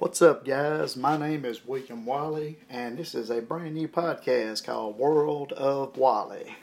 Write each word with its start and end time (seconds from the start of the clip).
What's 0.00 0.20
up, 0.20 0.44
guys? 0.44 0.96
My 0.96 1.16
name 1.16 1.44
is 1.44 1.64
William 1.64 2.04
Wiley, 2.04 2.58
and 2.68 2.98
this 2.98 3.14
is 3.14 3.30
a 3.30 3.40
brand 3.40 3.74
new 3.74 3.86
podcast 3.86 4.64
called 4.64 4.98
World 4.98 5.52
of 5.52 5.96
Wiley. 5.96 6.56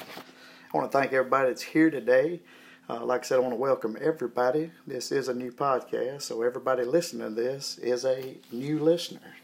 I 0.73 0.77
want 0.77 0.91
to 0.91 0.97
thank 0.97 1.13
everybody 1.13 1.47
that's 1.47 1.61
here 1.61 1.89
today. 1.89 2.41
Uh, 2.89 3.05
like 3.05 3.21
I 3.21 3.23
said, 3.23 3.37
I 3.37 3.39
want 3.39 3.53
to 3.53 3.57
welcome 3.57 3.97
everybody. 4.01 4.71
This 4.85 5.13
is 5.13 5.29
a 5.29 5.33
new 5.33 5.53
podcast, 5.53 6.23
so 6.23 6.41
everybody 6.41 6.83
listening 6.83 7.33
to 7.33 7.41
this 7.41 7.77
is 7.77 8.03
a 8.03 8.35
new 8.51 8.79
listener. 8.79 9.37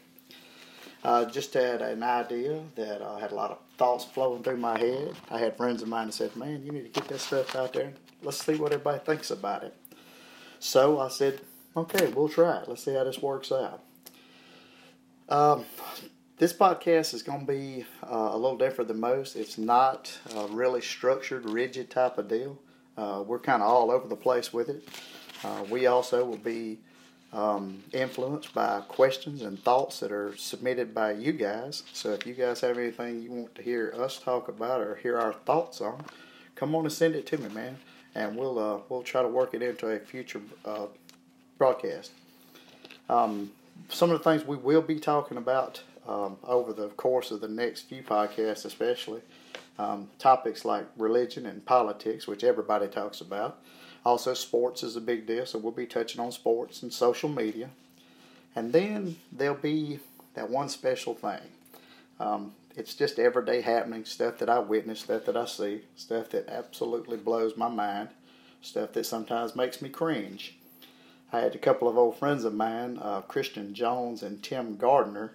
Uh, 1.02 1.24
just 1.24 1.54
had 1.54 1.80
an 1.80 2.02
idea 2.02 2.60
that 2.74 3.00
I 3.00 3.20
had 3.20 3.32
a 3.32 3.36
lot 3.36 3.52
of 3.52 3.58
thoughts 3.78 4.04
flowing 4.04 4.42
through 4.42 4.58
my 4.58 4.78
head. 4.78 5.14
I 5.30 5.38
had 5.38 5.56
friends 5.56 5.80
of 5.80 5.88
mine 5.88 6.08
that 6.08 6.12
said, 6.12 6.36
Man, 6.36 6.62
you 6.62 6.72
need 6.72 6.92
to 6.92 7.00
get 7.00 7.08
that 7.08 7.20
stuff 7.20 7.56
out 7.56 7.72
there. 7.72 7.94
Let's 8.22 8.44
see 8.44 8.56
what 8.56 8.72
everybody 8.72 8.98
thinks 8.98 9.30
about 9.30 9.64
it. 9.64 9.74
So 10.58 11.00
I 11.00 11.08
said, 11.08 11.40
Okay, 11.76 12.08
we'll 12.08 12.28
try 12.28 12.58
it. 12.58 12.68
Let's 12.68 12.84
see 12.84 12.94
how 12.94 13.04
this 13.04 13.20
works 13.22 13.52
out. 13.52 13.82
Um, 15.28 15.64
this 16.38 16.52
podcast 16.52 17.14
is 17.14 17.22
going 17.22 17.40
to 17.40 17.46
be 17.46 17.84
uh, 18.02 18.30
a 18.32 18.36
little 18.36 18.56
different 18.56 18.88
than 18.88 19.00
most. 19.00 19.36
It's 19.36 19.58
not 19.58 20.18
a 20.34 20.46
really 20.46 20.80
structured, 20.80 21.48
rigid 21.48 21.90
type 21.90 22.18
of 22.18 22.28
deal. 22.28 22.58
Uh, 22.96 23.22
we're 23.26 23.38
kind 23.38 23.62
of 23.62 23.68
all 23.68 23.90
over 23.90 24.08
the 24.08 24.16
place 24.16 24.52
with 24.52 24.68
it. 24.68 24.88
Uh, 25.44 25.64
we 25.70 25.86
also 25.86 26.24
will 26.24 26.38
be 26.38 26.78
um, 27.32 27.84
influenced 27.92 28.54
by 28.54 28.80
questions 28.88 29.42
and 29.42 29.62
thoughts 29.62 30.00
that 30.00 30.10
are 30.10 30.34
submitted 30.36 30.94
by 30.94 31.12
you 31.12 31.32
guys. 31.32 31.82
So 31.92 32.12
if 32.12 32.26
you 32.26 32.34
guys 32.34 32.60
have 32.62 32.78
anything 32.78 33.22
you 33.22 33.30
want 33.30 33.54
to 33.56 33.62
hear 33.62 33.94
us 33.96 34.18
talk 34.18 34.48
about 34.48 34.80
or 34.80 34.96
hear 34.96 35.18
our 35.18 35.32
thoughts 35.32 35.80
on, 35.80 36.04
come 36.54 36.74
on 36.74 36.84
and 36.84 36.92
send 36.92 37.14
it 37.14 37.26
to 37.26 37.38
me, 37.38 37.48
man, 37.50 37.76
and 38.14 38.36
we'll 38.36 38.58
uh, 38.58 38.80
we'll 38.88 39.02
try 39.02 39.22
to 39.22 39.28
work 39.28 39.54
it 39.54 39.62
into 39.62 39.88
a 39.88 39.98
future 39.98 40.40
uh, 40.64 40.86
broadcast. 41.58 42.12
Um, 43.08 43.52
some 43.88 44.10
of 44.10 44.18
the 44.18 44.24
things 44.24 44.46
we 44.46 44.56
will 44.56 44.82
be 44.82 44.98
talking 44.98 45.36
about 45.36 45.82
um, 46.06 46.36
over 46.44 46.72
the 46.72 46.88
course 46.88 47.30
of 47.30 47.40
the 47.40 47.48
next 47.48 47.82
few 47.82 48.02
podcasts, 48.02 48.64
especially 48.64 49.20
um, 49.78 50.08
topics 50.18 50.64
like 50.64 50.86
religion 50.96 51.46
and 51.46 51.64
politics, 51.64 52.26
which 52.26 52.44
everybody 52.44 52.88
talks 52.88 53.20
about. 53.20 53.58
Also, 54.04 54.34
sports 54.34 54.82
is 54.82 54.96
a 54.96 55.00
big 55.00 55.26
deal, 55.26 55.44
so 55.44 55.58
we'll 55.58 55.72
be 55.72 55.86
touching 55.86 56.20
on 56.20 56.32
sports 56.32 56.82
and 56.82 56.92
social 56.92 57.28
media. 57.28 57.68
And 58.56 58.72
then 58.72 59.16
there'll 59.30 59.54
be 59.54 60.00
that 60.34 60.50
one 60.50 60.68
special 60.68 61.14
thing. 61.14 61.40
Um, 62.18 62.52
it's 62.76 62.94
just 62.94 63.18
everyday 63.18 63.60
happening 63.60 64.04
stuff 64.04 64.38
that 64.38 64.48
I 64.48 64.60
witness, 64.60 65.00
stuff 65.00 65.24
that 65.26 65.36
I 65.36 65.46
see, 65.46 65.82
stuff 65.96 66.30
that 66.30 66.48
absolutely 66.48 67.16
blows 67.16 67.56
my 67.56 67.68
mind, 67.68 68.08
stuff 68.62 68.92
that 68.92 69.04
sometimes 69.04 69.56
makes 69.56 69.82
me 69.82 69.88
cringe. 69.88 70.57
I 71.30 71.40
had 71.40 71.54
a 71.54 71.58
couple 71.58 71.88
of 71.88 71.98
old 71.98 72.16
friends 72.16 72.44
of 72.44 72.54
mine, 72.54 72.98
uh, 73.02 73.20
Christian 73.20 73.74
Jones 73.74 74.22
and 74.22 74.42
Tim 74.42 74.76
Gardner. 74.76 75.32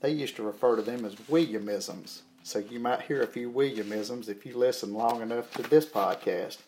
They 0.00 0.10
used 0.10 0.36
to 0.36 0.42
refer 0.42 0.74
to 0.76 0.82
them 0.82 1.04
as 1.04 1.14
Williamisms. 1.14 2.22
So 2.42 2.58
you 2.58 2.80
might 2.80 3.02
hear 3.02 3.22
a 3.22 3.26
few 3.26 3.50
Williamisms 3.50 4.28
if 4.28 4.44
you 4.44 4.56
listen 4.56 4.94
long 4.94 5.22
enough 5.22 5.52
to 5.54 5.62
this 5.62 5.86
podcast. 5.86 6.58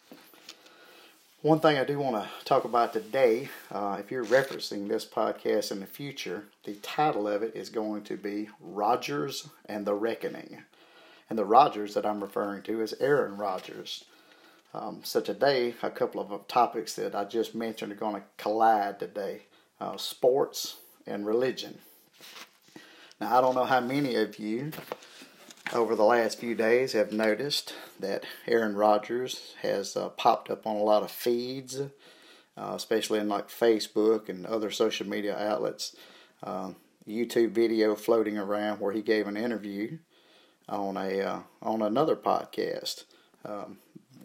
One 1.42 1.58
thing 1.58 1.78
I 1.78 1.84
do 1.84 1.98
want 1.98 2.22
to 2.22 2.44
talk 2.44 2.64
about 2.64 2.92
today, 2.92 3.48
uh, 3.72 3.96
if 3.98 4.10
you're 4.10 4.26
referencing 4.26 4.88
this 4.88 5.06
podcast 5.06 5.72
in 5.72 5.80
the 5.80 5.86
future, 5.86 6.44
the 6.64 6.74
title 6.74 7.26
of 7.26 7.42
it 7.42 7.56
is 7.56 7.70
going 7.70 8.02
to 8.02 8.16
be 8.16 8.50
Rodgers 8.60 9.48
and 9.64 9.86
the 9.86 9.94
Reckoning. 9.94 10.62
And 11.30 11.38
the 11.38 11.46
Rodgers 11.46 11.94
that 11.94 12.04
I'm 12.04 12.22
referring 12.22 12.62
to 12.64 12.82
is 12.82 12.92
Aaron 13.00 13.38
Rodgers. 13.38 14.04
Um, 14.72 15.00
so 15.02 15.20
today, 15.20 15.74
a 15.82 15.90
couple 15.90 16.20
of 16.20 16.46
topics 16.46 16.94
that 16.94 17.14
I 17.14 17.24
just 17.24 17.54
mentioned 17.54 17.92
are 17.92 17.96
going 17.96 18.16
to 18.16 18.22
collide 18.36 19.00
today: 19.00 19.42
uh, 19.80 19.96
sports 19.96 20.76
and 21.06 21.26
religion. 21.26 21.78
Now, 23.20 23.38
I 23.38 23.40
don't 23.40 23.54
know 23.54 23.64
how 23.64 23.80
many 23.80 24.14
of 24.14 24.38
you 24.38 24.72
over 25.72 25.94
the 25.94 26.04
last 26.04 26.38
few 26.38 26.54
days 26.54 26.92
have 26.92 27.12
noticed 27.12 27.74
that 27.98 28.24
Aaron 28.46 28.74
Rodgers 28.74 29.54
has 29.62 29.96
uh, 29.96 30.08
popped 30.10 30.50
up 30.50 30.66
on 30.66 30.76
a 30.76 30.82
lot 30.82 31.02
of 31.02 31.10
feeds, 31.10 31.80
uh, 31.80 31.88
especially 32.56 33.18
in 33.18 33.28
like 33.28 33.48
Facebook 33.48 34.28
and 34.28 34.46
other 34.46 34.70
social 34.70 35.06
media 35.06 35.36
outlets. 35.36 35.94
Uh, 36.42 36.70
YouTube 37.08 37.50
video 37.50 37.94
floating 37.96 38.38
around 38.38 38.80
where 38.80 38.92
he 38.92 39.02
gave 39.02 39.26
an 39.26 39.36
interview 39.36 39.98
on 40.68 40.96
a 40.96 41.20
uh, 41.20 41.40
on 41.60 41.82
another 41.82 42.14
podcast. 42.14 43.04
Um, 43.44 43.78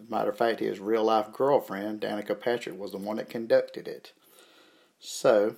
Matter 0.08 0.30
of 0.30 0.38
fact, 0.38 0.60
his 0.60 0.78
real 0.78 1.04
life 1.04 1.32
girlfriend, 1.32 2.00
Danica 2.00 2.38
Patrick, 2.38 2.78
was 2.78 2.92
the 2.92 2.98
one 2.98 3.16
that 3.16 3.28
conducted 3.28 3.88
it. 3.88 4.12
So, 5.00 5.56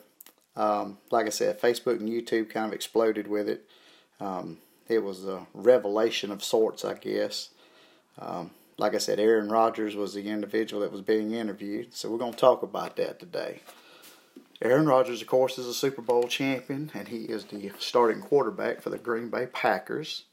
um, 0.56 0.98
like 1.10 1.26
I 1.26 1.31
said, 1.31 1.60
Facebook 1.60 2.00
and 2.00 2.09
YouTube 2.09 2.50
kind 2.50 2.66
of 2.66 2.72
exploded 2.72 3.28
with 3.28 3.48
it. 3.48 3.69
Um, 4.20 4.58
it 4.88 5.03
was 5.03 5.26
a 5.26 5.47
revelation 5.54 6.31
of 6.31 6.42
sorts, 6.42 6.84
I 6.84 6.94
guess. 6.94 7.50
Um, 8.19 8.50
like 8.78 8.94
I 8.94 8.98
said, 8.98 9.20
Aaron 9.20 9.48
Rodgers 9.48 9.97
was 9.97 10.14
the 10.14 10.28
individual 10.28 10.82
that 10.82 10.92
was 10.92 11.00
being 11.03 11.32
interviewed, 11.32 11.94
so 11.94 12.10
we're 12.10 12.19
going 12.19 12.32
to 12.32 12.38
talk 12.38 12.62
about 12.62 12.97
that 12.97 13.19
today. 13.20 13.60
Aaron 14.60 14.87
Rodgers, 14.87 15.20
of 15.20 15.28
course, 15.28 15.58
is 15.58 15.66
a 15.66 15.75
Super 15.75 16.03
Bowl 16.03 16.25
champion, 16.25 16.91
and 16.94 17.08
he 17.08 17.25
is 17.25 17.44
the 17.44 17.70
starting 17.78 18.20
quarterback 18.20 18.81
for 18.81 18.91
the 18.91 18.98
Green 18.98 19.28
Bay 19.28 19.47
Packers. 19.47 20.25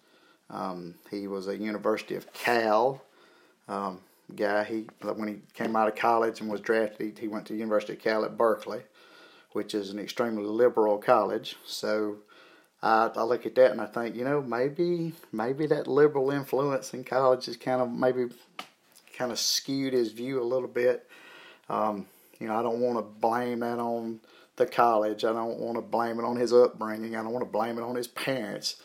Um, 0.50 0.96
he 1.12 1.28
was 1.28 1.48
a 1.48 1.58
University 1.58 2.16
of 2.16 2.32
Cal 2.34 3.02
um, 3.68 4.00
guy. 4.36 4.64
He 4.64 4.88
when 5.02 5.28
he 5.28 5.36
came 5.54 5.76
out 5.76 5.88
of 5.88 5.96
college 5.96 6.42
and 6.42 6.50
was 6.50 6.62
drafted, 6.62 7.18
he, 7.20 7.28
went 7.28 7.46
to 7.48 7.54
the 7.54 7.60
University 7.60 7.94
of 7.94 8.00
Cal 8.00 8.26
at 8.26 8.38
Berkeley, 8.38 8.82
which 9.52 9.74
is 9.74 9.90
an 9.90 10.00
extremely 10.00 10.44
liberal 10.44 10.98
college. 10.98 11.56
So 11.66 12.18
I, 12.82 13.10
I 13.16 13.24
look 13.24 13.46
at 13.46 13.56
that 13.56 13.72
and 13.72 13.82
I 13.82 13.86
think, 13.86 14.16
you 14.16 14.24
know, 14.24 14.42
maybe 14.42 15.14
maybe 15.32 15.68
that 15.68 15.88
liberal 15.88 16.32
influence 16.32 16.94
in 16.94 17.04
college 17.04 17.48
is 17.48 17.58
kind 17.58 17.82
of 17.82 17.92
maybe 17.92 18.28
kind 19.18 19.32
of 19.32 19.40
skewed 19.40 19.94
his 19.94 20.12
view 20.12 20.42
a 20.42 20.44
little 20.44 20.68
bit. 20.68 21.08
Um, 21.70 22.06
you 22.40 22.48
know, 22.48 22.56
I 22.56 22.62
don't 22.62 22.80
want 22.80 22.98
to 22.98 23.02
blame 23.02 23.62
that 23.62 23.80
on 23.80 24.20
the 24.58 24.66
college. 24.66 25.24
I 25.24 25.34
don't 25.34 25.58
want 25.58 25.76
to 25.76 25.82
blame 25.82 26.20
it 26.20 26.26
on 26.26 26.36
his 26.36 26.54
upbringing. 26.54 27.16
I 27.16 27.24
don't 27.24 27.32
want 27.32 27.46
to 27.46 27.52
blame 27.52 27.78
it 27.78 27.82
on 27.82 27.96
his 27.96 28.08
parents 28.08 28.78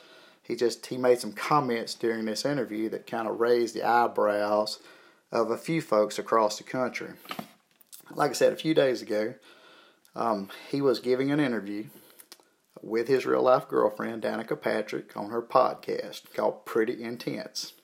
he 0.50 0.56
just 0.56 0.84
he 0.86 0.98
made 0.98 1.20
some 1.20 1.32
comments 1.32 1.94
during 1.94 2.24
this 2.24 2.44
interview 2.44 2.88
that 2.88 3.06
kind 3.06 3.28
of 3.28 3.38
raised 3.38 3.72
the 3.72 3.84
eyebrows 3.84 4.80
of 5.30 5.52
a 5.52 5.56
few 5.56 5.80
folks 5.80 6.18
across 6.18 6.58
the 6.58 6.64
country. 6.64 7.10
Like 8.12 8.30
I 8.30 8.34
said 8.34 8.52
a 8.52 8.56
few 8.56 8.74
days 8.74 9.00
ago, 9.00 9.34
um, 10.16 10.48
he 10.68 10.80
was 10.80 10.98
giving 10.98 11.30
an 11.30 11.38
interview 11.38 11.84
with 12.82 13.06
his 13.06 13.26
real 13.26 13.42
life 13.42 13.68
girlfriend 13.68 14.24
Danica 14.24 14.60
Patrick 14.60 15.16
on 15.16 15.30
her 15.30 15.40
podcast 15.40 16.34
called 16.34 16.66
Pretty 16.66 17.00
Intense. 17.00 17.74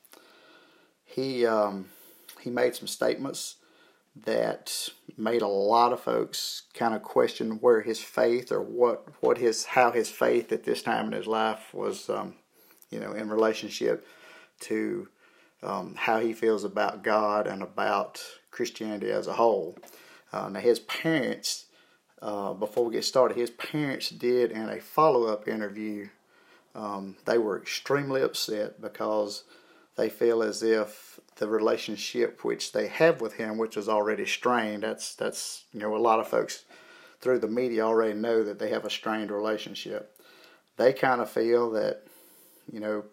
He 1.04 1.46
um, 1.46 1.90
he 2.40 2.50
made 2.50 2.74
some 2.74 2.88
statements 2.88 3.56
that 4.24 4.88
made 5.16 5.42
a 5.42 5.46
lot 5.46 5.92
of 5.92 6.00
folks 6.00 6.62
kind 6.74 6.96
of 6.96 7.04
question 7.04 7.58
where 7.60 7.82
his 7.82 8.00
faith 8.00 8.50
or 8.50 8.60
what 8.60 9.06
what 9.20 9.38
his 9.38 9.66
how 9.66 9.92
his 9.92 10.10
faith 10.10 10.50
at 10.50 10.64
this 10.64 10.82
time 10.82 11.06
in 11.06 11.12
his 11.12 11.28
life 11.28 11.72
was 11.72 12.10
um, 12.10 12.34
you 12.90 13.00
know, 13.00 13.12
in 13.12 13.28
relationship 13.28 14.06
to 14.60 15.08
um, 15.62 15.94
how 15.96 16.20
he 16.20 16.32
feels 16.32 16.64
about 16.64 17.02
God 17.02 17.46
and 17.46 17.62
about 17.62 18.22
Christianity 18.50 19.10
as 19.10 19.26
a 19.26 19.34
whole. 19.34 19.76
Uh, 20.32 20.48
now, 20.48 20.60
his 20.60 20.80
parents, 20.80 21.66
uh, 22.22 22.52
before 22.52 22.84
we 22.84 22.94
get 22.94 23.04
started, 23.04 23.36
his 23.36 23.50
parents 23.50 24.10
did 24.10 24.50
in 24.50 24.68
a 24.68 24.80
follow 24.80 25.26
up 25.26 25.48
interview, 25.48 26.08
um, 26.74 27.16
they 27.24 27.38
were 27.38 27.60
extremely 27.60 28.22
upset 28.22 28.80
because 28.80 29.44
they 29.96 30.08
feel 30.08 30.42
as 30.42 30.62
if 30.62 31.18
the 31.36 31.48
relationship 31.48 32.44
which 32.44 32.72
they 32.72 32.86
have 32.86 33.20
with 33.20 33.34
him, 33.34 33.58
which 33.58 33.76
is 33.76 33.88
already 33.88 34.26
strained, 34.26 34.82
that's, 34.82 35.14
that's, 35.14 35.64
you 35.72 35.80
know, 35.80 35.94
a 35.94 35.98
lot 35.98 36.20
of 36.20 36.28
folks 36.28 36.64
through 37.20 37.38
the 37.38 37.48
media 37.48 37.82
already 37.82 38.14
know 38.14 38.44
that 38.44 38.58
they 38.58 38.70
have 38.70 38.84
a 38.84 38.90
strained 38.90 39.30
relationship. 39.30 40.18
They 40.76 40.92
kind 40.92 41.20
of 41.20 41.30
feel 41.30 41.70
that 41.70 42.05
you 42.72 42.80
know, 42.80 43.04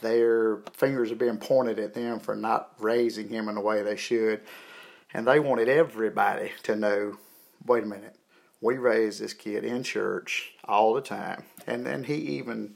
their 0.00 0.58
fingers 0.72 1.10
are 1.10 1.16
being 1.16 1.38
pointed 1.38 1.78
at 1.78 1.94
them 1.94 2.20
for 2.20 2.36
not 2.36 2.72
raising 2.78 3.28
him 3.28 3.48
in 3.48 3.54
the 3.54 3.60
way 3.60 3.82
they 3.82 3.96
should. 3.96 4.40
And 5.12 5.26
they 5.26 5.40
wanted 5.40 5.68
everybody 5.68 6.52
to 6.62 6.76
know 6.76 7.16
wait 7.66 7.84
a 7.84 7.86
minute, 7.86 8.16
we 8.60 8.76
raised 8.76 9.20
this 9.20 9.32
kid 9.32 9.64
in 9.64 9.82
church 9.82 10.54
all 10.64 10.94
the 10.94 11.00
time. 11.00 11.44
And 11.66 11.84
then 11.84 12.04
he 12.04 12.14
even, 12.14 12.74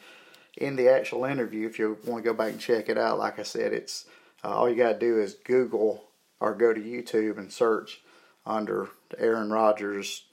in 0.56 0.76
the 0.76 0.88
actual 0.88 1.24
interview, 1.24 1.66
if 1.66 1.78
you 1.78 1.98
want 2.04 2.24
to 2.24 2.30
go 2.30 2.36
back 2.36 2.52
and 2.52 2.60
check 2.60 2.88
it 2.88 2.98
out, 2.98 3.18
like 3.18 3.38
I 3.38 3.42
said, 3.42 3.72
it's 3.72 4.06
uh, 4.42 4.48
all 4.48 4.68
you 4.68 4.76
got 4.76 4.94
to 4.94 4.98
do 4.98 5.20
is 5.20 5.34
Google 5.34 6.04
or 6.40 6.54
go 6.54 6.72
to 6.72 6.80
YouTube 6.80 7.38
and 7.38 7.52
search 7.52 8.00
under 8.46 8.88
Aaron 9.18 9.50
Rodgers 9.50 10.24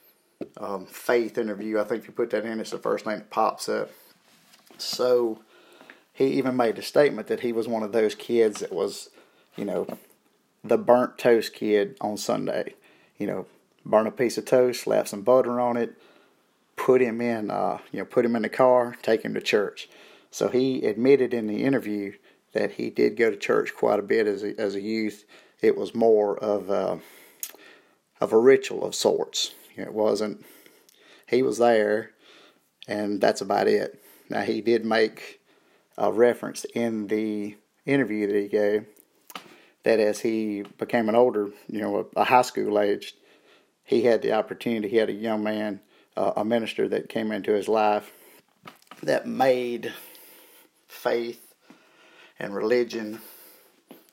um, 0.58 0.86
faith 0.86 1.38
interview. 1.38 1.80
I 1.80 1.84
think 1.84 2.02
if 2.02 2.08
you 2.08 2.14
put 2.14 2.32
that 2.32 2.46
in, 2.46 2.60
it's 2.60 2.72
the 2.72 2.78
first 2.78 3.06
name 3.06 3.20
that 3.20 3.30
pops 3.30 3.70
up. 3.70 3.92
So 4.78 5.42
he 6.22 6.38
even 6.38 6.56
made 6.56 6.78
a 6.78 6.84
statement 6.84 7.28
that 7.28 7.40
he 7.40 7.52
was 7.52 7.68
one 7.68 7.82
of 7.82 7.92
those 7.92 8.14
kids 8.14 8.60
that 8.60 8.72
was, 8.72 9.10
you 9.56 9.66
know, 9.66 9.88
the 10.64 10.78
burnt 10.78 11.18
toast 11.18 11.54
kid 11.54 11.98
on 12.00 12.16
Sunday. 12.16 12.76
You 13.18 13.28
know, 13.28 13.46
burn 13.86 14.06
a 14.06 14.12
piece 14.12 14.38
of 14.38 14.46
toast, 14.46 14.84
slap 14.84 15.08
some 15.08 15.24
butter 15.24 15.60
on 15.60 15.78
it, 15.78 15.96
put 16.76 17.02
him 17.02 17.22
in, 17.22 17.50
uh, 17.50 17.80
you 17.92 18.00
know, 18.00 18.06
put 18.06 18.26
him 18.26 18.36
in 18.36 18.44
the 18.44 18.50
car, 18.50 18.96
take 19.02 19.24
him 19.24 19.34
to 19.34 19.42
church. 19.42 19.90
So 20.30 20.48
he 20.48 20.86
admitted 20.86 21.34
in 21.34 21.48
the 21.48 21.64
interview 21.64 22.14
that 22.54 22.74
he 22.74 22.90
did 22.90 23.18
go 23.18 23.32
to 23.32 23.38
church 23.38 23.74
quite 23.76 24.00
a 24.00 24.04
bit 24.04 24.28
as 24.28 24.44
a, 24.44 24.60
as 24.60 24.76
a 24.76 24.82
youth. 24.82 25.26
It 25.62 25.76
was 25.76 25.96
more 25.96 26.38
of 26.38 26.70
a, 26.70 27.00
of 28.20 28.32
a 28.32 28.38
ritual 28.38 28.86
of 28.86 28.96
sorts. 28.96 29.54
It 29.76 29.94
wasn't. 29.94 30.46
He 31.28 31.42
was 31.42 31.58
there, 31.58 32.12
and 32.88 33.20
that's 33.20 33.42
about 33.42 33.68
it. 33.68 34.04
Now 34.30 34.42
he 34.42 34.62
did 34.62 34.86
make 34.86 35.41
a 35.98 36.12
reference 36.12 36.66
in 36.74 37.08
the 37.08 37.56
interview 37.86 38.28
that 38.28 38.36
he 38.36 38.48
gave 38.48 38.86
that 39.84 40.00
as 40.00 40.20
he 40.20 40.64
became 40.78 41.10
an 41.10 41.16
older, 41.16 41.50
you 41.68 41.82
know, 41.82 42.08
a 42.16 42.24
high 42.24 42.44
school 42.44 42.80
aged, 42.80 43.16
he 43.84 44.04
had 44.04 44.22
the 44.22 44.32
opportunity. 44.32 44.88
He 44.88 44.98
had 44.98 45.10
a 45.10 45.14
young 45.14 45.44
man, 45.44 45.82
uh, 46.16 46.34
a 46.36 46.46
minister 46.46 46.88
that 46.90 47.10
came 47.10 47.32
into 47.32 47.52
his 47.52 47.68
life 47.68 48.12
that 49.02 49.28
made 49.28 49.94
faith 50.88 51.54
and 52.38 52.54
religion 52.54 53.20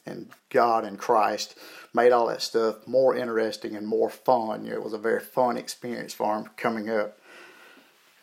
and 0.07 0.31
God 0.49 0.85
and 0.85 0.99
Christ 0.99 1.55
made 1.93 2.13
all 2.13 2.29
that 2.29 2.41
stuff 2.41 2.87
more 2.87 3.15
interesting 3.15 3.77
and 3.77 3.87
more 3.87 4.09
fun. 4.09 4.65
You 4.65 4.71
know, 4.71 4.77
it 4.77 4.85
was 4.85 4.95
a 4.95 4.99
very 4.99 5.21
fun 5.21 5.59
experience 5.59 6.15
for 6.15 6.37
him 6.37 6.49
coming 6.57 6.89
up. 6.89 7.18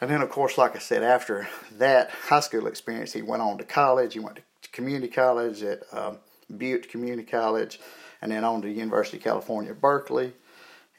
And 0.02 0.10
then, 0.10 0.22
of 0.22 0.30
course, 0.30 0.58
like 0.58 0.76
I 0.76 0.80
said, 0.80 1.04
after 1.04 1.48
that 1.78 2.10
high 2.10 2.42
school 2.42 2.68
experience, 2.68 3.14
he 3.14 3.22
went 3.22 3.42
on 3.42 3.58
to 3.58 3.64
college. 3.64 4.14
He 4.14 4.20
went 4.20 4.38
to 4.62 4.70
community 4.72 5.08
college 5.08 5.64
at 5.64 5.84
um, 5.94 6.18
Butte 6.56 6.90
Community 6.90 7.30
College, 7.30 7.80
and 8.22 8.32
then 8.32 8.44
on 8.44 8.62
to 8.62 8.70
University 8.70 9.18
of 9.18 9.24
California, 9.24 9.74
Berkeley. 9.74 10.34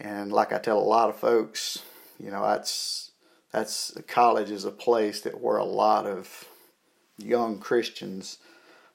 And 0.00 0.32
like 0.32 0.52
I 0.52 0.58
tell 0.58 0.78
a 0.78 0.80
lot 0.80 1.10
of 1.10 1.16
folks, 1.16 1.82
you 2.18 2.30
know, 2.30 2.42
that's 2.42 3.10
that's 3.52 3.96
college 4.06 4.50
is 4.50 4.64
a 4.64 4.70
place 4.70 5.20
that 5.22 5.40
where 5.40 5.56
a 5.56 5.64
lot 5.64 6.06
of 6.06 6.46
young 7.18 7.58
Christians 7.58 8.38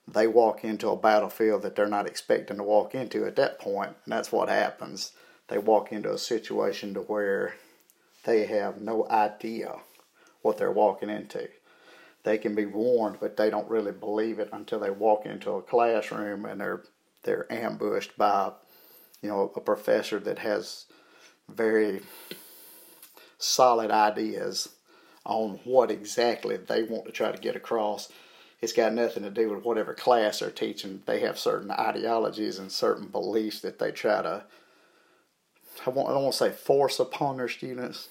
they 0.07 0.27
walk 0.27 0.63
into 0.63 0.89
a 0.89 0.95
battlefield 0.95 1.61
that 1.61 1.75
they're 1.75 1.87
not 1.87 2.07
expecting 2.07 2.57
to 2.57 2.63
walk 2.63 2.95
into 2.95 3.25
at 3.25 3.35
that 3.35 3.59
point, 3.59 3.95
and 4.03 4.11
that's 4.11 4.31
what 4.31 4.49
happens. 4.49 5.13
They 5.47 5.57
walk 5.57 5.91
into 5.91 6.11
a 6.11 6.17
situation 6.17 6.93
to 6.95 7.01
where 7.01 7.55
they 8.23 8.45
have 8.45 8.81
no 8.81 9.07
idea 9.09 9.75
what 10.41 10.57
they're 10.57 10.71
walking 10.71 11.09
into. 11.09 11.47
They 12.23 12.37
can 12.37 12.53
be 12.53 12.65
warned, 12.65 13.17
but 13.19 13.37
they 13.37 13.49
don't 13.49 13.69
really 13.69 13.91
believe 13.91 14.39
it 14.39 14.49
until 14.53 14.79
they 14.79 14.91
walk 14.91 15.25
into 15.25 15.51
a 15.51 15.61
classroom 15.61 16.45
and 16.45 16.61
they're 16.61 16.83
they're 17.23 17.51
ambushed 17.51 18.17
by, 18.17 18.51
you 19.21 19.29
know, 19.29 19.51
a 19.55 19.61
professor 19.61 20.19
that 20.19 20.39
has 20.39 20.85
very 21.47 22.01
solid 23.37 23.91
ideas 23.91 24.69
on 25.25 25.59
what 25.63 25.91
exactly 25.91 26.57
they 26.57 26.83
want 26.83 27.05
to 27.05 27.11
try 27.11 27.31
to 27.31 27.37
get 27.37 27.55
across. 27.55 28.11
It's 28.59 28.73
got 28.73 28.93
nothing 28.93 29.23
to 29.23 29.29
do 29.29 29.49
with 29.49 29.63
whatever 29.63 29.93
class 29.93 30.39
they're 30.39 30.51
teaching. 30.51 31.01
They 31.05 31.19
have 31.21 31.39
certain 31.39 31.71
ideologies 31.71 32.59
and 32.59 32.71
certain 32.71 33.07
beliefs 33.07 33.61
that 33.61 33.79
they 33.79 33.91
try 33.91 34.21
to, 34.21 34.43
I, 35.85 35.89
want, 35.89 36.09
I 36.09 36.13
don't 36.13 36.23
want 36.23 36.33
to 36.33 36.39
say 36.39 36.51
force 36.51 36.99
upon 36.99 37.37
their 37.37 37.47
students, 37.49 38.09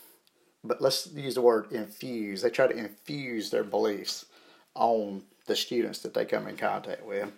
but 0.62 0.80
let's 0.80 1.10
use 1.12 1.34
the 1.34 1.40
word 1.40 1.72
infuse. 1.72 2.42
They 2.42 2.50
try 2.50 2.66
to 2.66 2.76
infuse 2.76 3.50
their 3.50 3.64
beliefs 3.64 4.26
on 4.74 5.22
the 5.46 5.56
students 5.56 6.00
that 6.00 6.14
they 6.14 6.24
come 6.24 6.46
in 6.46 6.56
contact 6.56 7.04
with. 7.04 7.30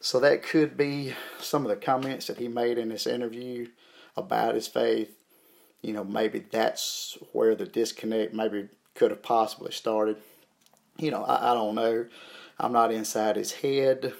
So 0.00 0.18
that 0.20 0.42
could 0.42 0.76
be 0.76 1.14
some 1.38 1.64
of 1.64 1.68
the 1.68 1.76
comments 1.76 2.26
that 2.26 2.38
he 2.38 2.48
made 2.48 2.78
in 2.78 2.88
this 2.88 3.06
interview 3.06 3.68
about 4.16 4.56
his 4.56 4.66
faith. 4.66 5.16
You 5.80 5.92
know, 5.92 6.04
maybe 6.04 6.40
that's 6.40 7.16
where 7.32 7.54
the 7.54 7.66
disconnect 7.66 8.34
maybe 8.34 8.68
could 8.94 9.10
have 9.10 9.22
possibly 9.22 9.72
started. 9.72 10.16
You 10.98 11.10
know, 11.12 11.22
I, 11.24 11.52
I 11.52 11.54
don't 11.54 11.74
know. 11.74 12.06
I'm 12.58 12.72
not 12.72 12.92
inside 12.92 13.36
his 13.36 13.52
head, 13.52 14.12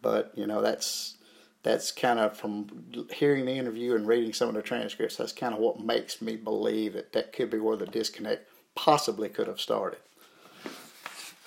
but 0.00 0.32
you 0.34 0.46
know 0.46 0.62
that's 0.62 1.16
that's 1.62 1.92
kind 1.92 2.18
of 2.18 2.36
from 2.36 3.06
hearing 3.12 3.46
the 3.46 3.52
interview 3.52 3.94
and 3.94 4.06
reading 4.06 4.32
some 4.32 4.48
of 4.48 4.54
the 4.54 4.62
transcripts. 4.62 5.16
That's 5.16 5.32
kind 5.32 5.54
of 5.54 5.60
what 5.60 5.80
makes 5.80 6.20
me 6.20 6.36
believe 6.36 6.94
that 6.94 7.12
that 7.12 7.32
could 7.32 7.50
be 7.50 7.58
where 7.58 7.76
the 7.76 7.86
disconnect 7.86 8.48
possibly 8.74 9.28
could 9.28 9.46
have 9.46 9.60
started. 9.60 10.00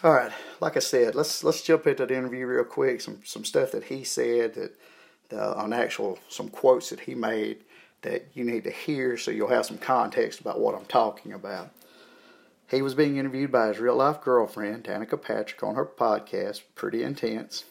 All 0.03 0.13
right, 0.13 0.31
like 0.62 0.77
I 0.77 0.81
said, 0.81 1.15
let's 1.15 1.44
let's 1.44 1.63
jump 1.63 1.88
into 1.88 2.06
the 2.06 2.15
interview 2.15 2.45
real 2.45 2.63
quick. 2.63 3.01
Some 3.01 3.21
some 3.23 3.44
stuff 3.44 3.71
that 3.71 3.85
he 3.85 4.03
said 4.03 4.53
that 4.56 4.77
the, 5.29 5.56
on 5.57 5.73
actual 5.73 6.19
some 6.29 6.50
quotes 6.50 6.89
that 6.89 7.01
he 7.01 7.15
made 7.15 7.57
that 8.01 8.27
you 8.33 8.44
need 8.44 8.63
to 8.63 8.71
hear 8.71 9.18
so 9.18 9.31
you'll 9.31 9.47
have 9.47 9.65
some 9.65 9.79
context 9.79 10.39
about 10.39 10.59
what 10.59 10.75
I'm 10.75 10.85
talking 10.85 11.33
about. 11.33 11.71
He 12.69 12.81
was 12.81 12.94
being 12.94 13.18
interviewed 13.18 13.51
by 13.51 13.68
his 13.68 13.79
real 13.79 13.95
life 13.95 14.21
girlfriend, 14.21 14.83
Danica 14.83 15.21
Patrick, 15.21 15.63
on 15.63 15.75
her 15.75 15.85
podcast, 15.85 16.61
Pretty 16.75 17.03
Intense. 17.03 17.63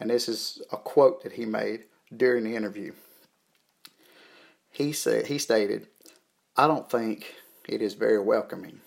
And 0.00 0.10
this 0.10 0.28
is 0.28 0.60
a 0.72 0.76
quote 0.76 1.22
that 1.22 1.32
he 1.32 1.46
made 1.46 1.84
during 2.14 2.44
the 2.44 2.56
interview. 2.56 2.92
He 4.70 4.92
said 4.92 5.26
he 5.26 5.38
stated, 5.38 5.86
I 6.56 6.66
don't 6.66 6.90
think 6.90 7.34
it 7.68 7.80
is 7.80 7.94
very 7.94 8.18
welcoming, 8.18 8.80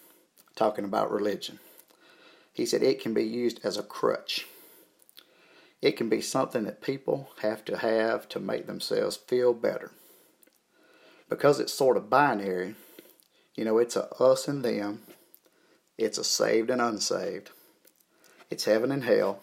talking 0.55 0.85
about 0.85 1.11
religion. 1.11 1.59
He 2.51 2.65
said 2.65 2.83
it 2.83 3.01
can 3.01 3.13
be 3.13 3.23
used 3.23 3.59
as 3.63 3.77
a 3.77 3.83
crutch. 3.83 4.47
It 5.81 5.95
can 5.95 6.09
be 6.09 6.21
something 6.21 6.63
that 6.63 6.81
people 6.81 7.29
have 7.41 7.63
to 7.65 7.77
have 7.77 8.27
to 8.29 8.39
make 8.39 8.65
themselves 8.67 9.15
feel 9.15 9.53
better. 9.53 9.91
Because 11.29 11.59
it's 11.59 11.73
sort 11.73 11.97
of 11.97 12.09
binary, 12.09 12.75
you 13.55 13.63
know, 13.63 13.77
it's 13.77 13.95
a 13.95 14.09
us 14.15 14.47
and 14.47 14.63
them, 14.63 15.03
it's 15.97 16.17
a 16.17 16.23
saved 16.23 16.69
and 16.69 16.81
unsaved, 16.81 17.51
it's 18.49 18.65
heaven 18.65 18.91
and 18.91 19.03
hell, 19.03 19.39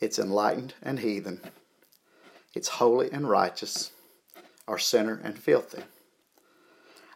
it's 0.00 0.18
enlightened 0.18 0.74
and 0.82 1.00
heathen, 1.00 1.40
it's 2.54 2.68
holy 2.68 3.10
and 3.10 3.28
righteous, 3.28 3.92
or 4.66 4.78
sinner 4.78 5.20
and 5.22 5.38
filthy. 5.38 5.82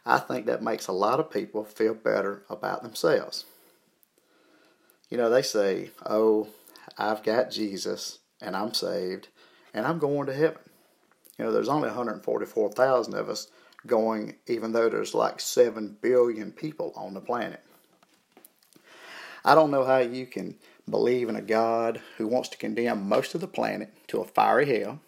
I 0.05 0.17
think 0.17 0.45
that 0.45 0.63
makes 0.63 0.87
a 0.87 0.93
lot 0.93 1.19
of 1.19 1.29
people 1.29 1.63
feel 1.63 1.93
better 1.93 2.43
about 2.49 2.81
themselves. 2.81 3.45
You 5.09 5.17
know, 5.17 5.29
they 5.29 5.41
say, 5.41 5.91
oh, 6.05 6.47
I've 6.97 7.23
got 7.23 7.51
Jesus 7.51 8.19
and 8.39 8.55
I'm 8.55 8.73
saved 8.73 9.27
and 9.73 9.85
I'm 9.85 9.99
going 9.99 10.25
to 10.27 10.33
heaven. 10.33 10.61
You 11.37 11.45
know, 11.45 11.51
there's 11.51 11.69
only 11.69 11.87
144,000 11.87 13.13
of 13.13 13.29
us 13.29 13.47
going, 13.85 14.35
even 14.47 14.71
though 14.71 14.89
there's 14.89 15.13
like 15.13 15.39
7 15.39 15.97
billion 16.01 16.51
people 16.51 16.93
on 16.95 17.13
the 17.13 17.21
planet. 17.21 17.63
I 19.43 19.55
don't 19.55 19.71
know 19.71 19.83
how 19.83 19.97
you 19.97 20.25
can 20.25 20.55
believe 20.91 21.29
in 21.29 21.35
a 21.35 21.41
God 21.41 22.01
who 22.17 22.27
wants 22.27 22.49
to 22.49 22.57
condemn 22.57 23.07
most 23.07 23.33
of 23.33 23.41
the 23.41 23.47
planet 23.47 23.93
to 24.07 24.21
a 24.21 24.25
fiery 24.25 24.79
hell. 24.79 24.99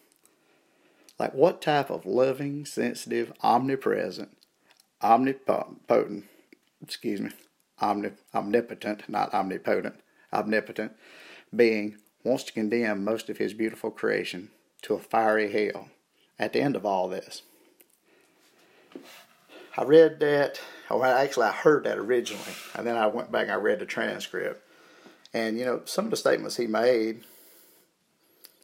Like, 1.19 1.33
what 1.33 1.61
type 1.61 1.91
of 1.91 2.05
loving, 2.05 2.65
sensitive, 2.65 3.31
omnipresent, 3.41 4.35
omnipotent, 5.01 6.25
excuse 6.81 7.21
me, 7.21 7.29
omnip- 7.81 8.17
omnipotent, 8.33 9.07
not 9.07 9.33
omnipotent, 9.33 9.95
omnipotent 10.31 10.93
being 11.55 11.97
wants 12.23 12.43
to 12.45 12.53
condemn 12.53 13.03
most 13.03 13.29
of 13.29 13.37
his 13.37 13.53
beautiful 13.53 13.91
creation 13.91 14.49
to 14.81 14.95
a 14.95 14.99
fiery 14.99 15.51
hell 15.51 15.89
at 16.39 16.53
the 16.53 16.61
end 16.61 16.75
of 16.75 16.85
all 16.85 17.07
this. 17.07 17.43
I 19.75 19.83
read 19.83 20.19
that, 20.19 20.61
or 20.89 21.05
actually 21.05 21.47
I 21.47 21.51
heard 21.51 21.83
that 21.85 21.97
originally, 21.97 22.53
and 22.75 22.85
then 22.85 22.95
I 22.95 23.07
went 23.07 23.31
back 23.31 23.43
and 23.43 23.51
I 23.51 23.55
read 23.55 23.79
the 23.79 23.85
transcript. 23.85 24.61
And, 25.33 25.57
you 25.57 25.65
know, 25.65 25.81
some 25.85 26.05
of 26.05 26.11
the 26.11 26.17
statements 26.17 26.57
he 26.57 26.67
made, 26.67 27.23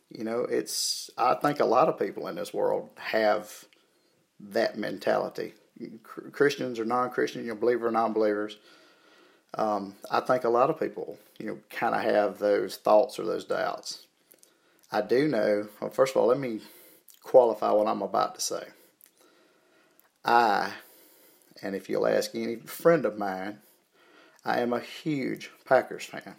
you 0.09 0.23
know, 0.23 0.41
it's, 0.41 1.09
I 1.17 1.35
think 1.35 1.59
a 1.59 1.65
lot 1.65 1.89
of 1.89 1.99
people 1.99 2.27
in 2.27 2.35
this 2.35 2.53
world 2.53 2.89
have 2.95 3.65
that 4.39 4.77
mentality. 4.77 5.53
Christians 6.03 6.79
or 6.79 6.85
non 6.85 7.09
Christians, 7.09 7.45
you 7.45 7.53
know, 7.53 7.59
believers 7.59 7.87
or 7.87 7.91
non 7.91 8.13
believers 8.13 8.57
um, 9.55 9.95
I 10.11 10.19
think 10.19 10.43
a 10.43 10.49
lot 10.49 10.69
of 10.69 10.79
people, 10.79 11.17
you 11.39 11.47
know, 11.47 11.57
kind 11.69 11.95
of 11.95 12.01
have 12.01 12.37
those 12.37 12.77
thoughts 12.77 13.19
or 13.19 13.25
those 13.25 13.45
doubts. 13.45 14.05
I 14.91 15.01
do 15.01 15.27
know, 15.27 15.67
well, 15.79 15.89
first 15.89 16.15
of 16.15 16.21
all, 16.21 16.27
let 16.27 16.39
me 16.39 16.61
qualify 17.23 17.71
what 17.71 17.87
I'm 17.87 18.01
about 18.01 18.35
to 18.35 18.41
say. 18.41 18.63
I, 20.23 20.73
and 21.61 21.75
if 21.75 21.89
you'll 21.89 22.07
ask 22.07 22.35
any 22.35 22.57
friend 22.57 23.05
of 23.05 23.17
mine, 23.17 23.59
I 24.45 24.59
am 24.59 24.73
a 24.73 24.79
huge 24.79 25.51
Packers 25.65 26.05
fan. 26.05 26.35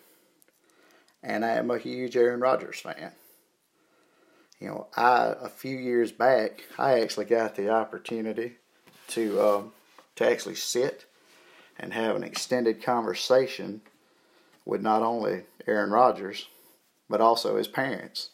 And 1.23 1.45
I 1.45 1.51
am 1.51 1.71
a 1.71 1.79
huge 1.79 2.17
Aaron 2.17 2.41
Rodgers 2.41 2.81
fan. 2.81 3.13
You 4.59 4.69
know, 4.69 4.87
I, 4.97 5.35
a 5.43 5.49
few 5.49 5.77
years 5.77 6.13
back, 6.13 6.65
I 6.79 7.01
actually 7.01 7.27
got 7.27 7.57
the 7.57 7.71
opportunity 7.71 8.57
to, 9.09 9.41
um, 9.41 9.73
to 10.17 10.27
actually 10.31 10.55
sit 10.57 11.07
and 11.79 11.93
have 11.95 12.17
an 12.17 12.25
extended 12.25 12.83
conversation 12.83 13.81
with 14.67 14.83
not 14.83 15.03
only 15.03 15.45
Aaron 15.67 15.91
Rodgers, 15.91 16.49
but 17.09 17.21
also 17.21 17.57
his 17.57 17.69
parents. 17.69 18.31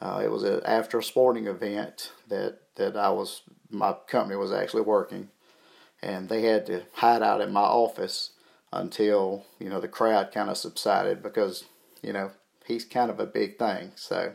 Uh, 0.00 0.22
it 0.24 0.30
was 0.30 0.44
a, 0.44 0.62
after 0.68 0.98
a 0.98 1.02
sporting 1.02 1.46
event 1.46 2.12
that, 2.28 2.58
that 2.76 2.96
I 2.96 3.10
was, 3.10 3.42
my 3.70 3.94
company 4.08 4.36
was 4.36 4.52
actually 4.52 4.82
working. 4.82 5.28
and 6.02 6.28
they 6.28 6.42
had 6.42 6.66
to 6.66 6.82
hide 6.94 7.22
out 7.22 7.40
in 7.40 7.52
my 7.52 7.60
office 7.60 8.30
until 8.72 9.44
you 9.58 9.68
know 9.68 9.80
the 9.80 9.88
crowd 9.88 10.32
kind 10.32 10.48
of 10.48 10.56
subsided 10.56 11.22
because 11.22 11.64
you 12.02 12.12
know 12.12 12.30
he's 12.66 12.84
kind 12.84 13.10
of 13.10 13.20
a 13.20 13.26
big 13.26 13.58
thing. 13.58 13.92
So 13.96 14.34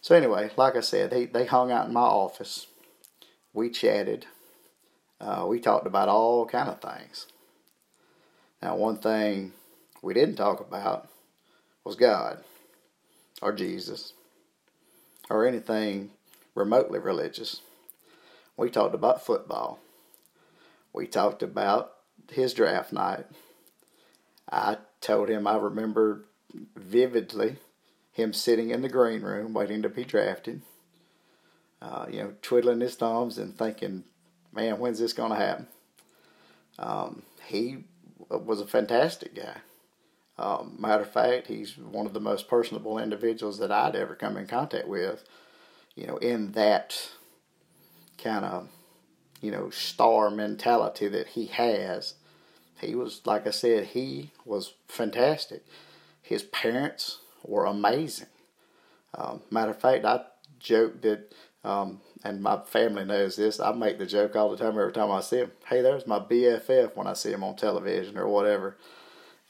so 0.00 0.16
anyway, 0.16 0.50
like 0.56 0.76
I 0.76 0.80
said, 0.80 1.10
they 1.10 1.26
they 1.26 1.46
hung 1.46 1.70
out 1.70 1.86
in 1.86 1.92
my 1.92 2.00
office. 2.00 2.66
We 3.52 3.70
chatted. 3.70 4.26
Uh, 5.20 5.46
we 5.48 5.60
talked 5.60 5.86
about 5.86 6.08
all 6.08 6.46
kind 6.46 6.68
of 6.68 6.80
things. 6.80 7.26
Now, 8.60 8.76
one 8.76 8.96
thing 8.96 9.52
we 10.02 10.14
didn't 10.14 10.36
talk 10.36 10.60
about 10.60 11.08
was 11.84 11.94
God 11.94 12.42
or 13.40 13.52
Jesus 13.52 14.14
or 15.30 15.46
anything 15.46 16.10
remotely 16.54 16.98
religious. 16.98 17.60
We 18.56 18.70
talked 18.70 18.94
about 18.94 19.24
football. 19.24 19.78
We 20.92 21.06
talked 21.06 21.42
about 21.42 21.92
his 22.30 22.52
draft 22.54 22.92
night. 22.92 23.26
I 24.50 24.78
told 25.00 25.28
him 25.28 25.46
I 25.46 25.56
remember 25.56 26.24
vividly 26.76 27.56
him 28.12 28.32
sitting 28.32 28.70
in 28.70 28.82
the 28.82 28.88
green 28.88 29.22
room 29.22 29.54
waiting 29.54 29.82
to 29.82 29.88
be 29.88 30.04
drafted, 30.04 30.62
uh, 31.80 32.06
you 32.10 32.22
know, 32.22 32.34
twiddling 32.42 32.80
his 32.80 32.94
thumbs 32.94 33.38
and 33.38 33.56
thinking, 33.56 34.04
man, 34.52 34.78
when's 34.78 34.98
this 34.98 35.12
going 35.12 35.30
to 35.30 35.36
happen? 35.36 35.66
Um, 36.78 37.22
he 37.46 37.84
was 38.28 38.60
a 38.60 38.66
fantastic 38.66 39.34
guy. 39.34 39.56
Um, 40.38 40.76
matter 40.78 41.02
of 41.02 41.10
fact, 41.10 41.46
he's 41.46 41.76
one 41.76 42.06
of 42.06 42.14
the 42.14 42.20
most 42.20 42.48
personable 42.48 42.98
individuals 42.98 43.58
that 43.58 43.70
I'd 43.70 43.96
ever 43.96 44.14
come 44.14 44.36
in 44.36 44.46
contact 44.46 44.88
with. 44.88 45.24
You 45.94 46.06
know, 46.06 46.16
in 46.16 46.52
that 46.52 47.10
kind 48.22 48.44
of, 48.44 48.68
you 49.40 49.50
know, 49.50 49.70
star 49.70 50.30
mentality 50.30 51.08
that 51.08 51.28
he 51.28 51.46
has. 51.46 52.14
He 52.80 52.94
was, 52.94 53.20
like 53.24 53.46
I 53.46 53.50
said, 53.50 53.88
he 53.88 54.30
was 54.44 54.74
fantastic. 54.88 55.64
His 56.22 56.42
parents 56.44 57.18
were 57.44 57.64
amazing. 57.64 58.28
Um, 59.14 59.42
matter 59.50 59.72
of 59.72 59.80
fact, 59.80 60.04
I 60.04 60.22
joke 60.58 61.02
that, 61.02 61.34
um, 61.64 62.00
and 62.24 62.42
my 62.42 62.60
family 62.60 63.04
knows 63.04 63.36
this. 63.36 63.60
I 63.60 63.72
make 63.72 63.98
the 63.98 64.06
joke 64.06 64.36
all 64.36 64.50
the 64.50 64.56
time. 64.56 64.78
Every 64.78 64.92
time 64.92 65.10
I 65.10 65.20
see 65.20 65.38
him, 65.38 65.52
hey, 65.66 65.82
there's 65.82 66.06
my 66.06 66.18
BFF 66.18 66.96
when 66.96 67.06
I 67.06 67.12
see 67.12 67.32
him 67.32 67.44
on 67.44 67.56
television 67.56 68.16
or 68.16 68.28
whatever. 68.28 68.76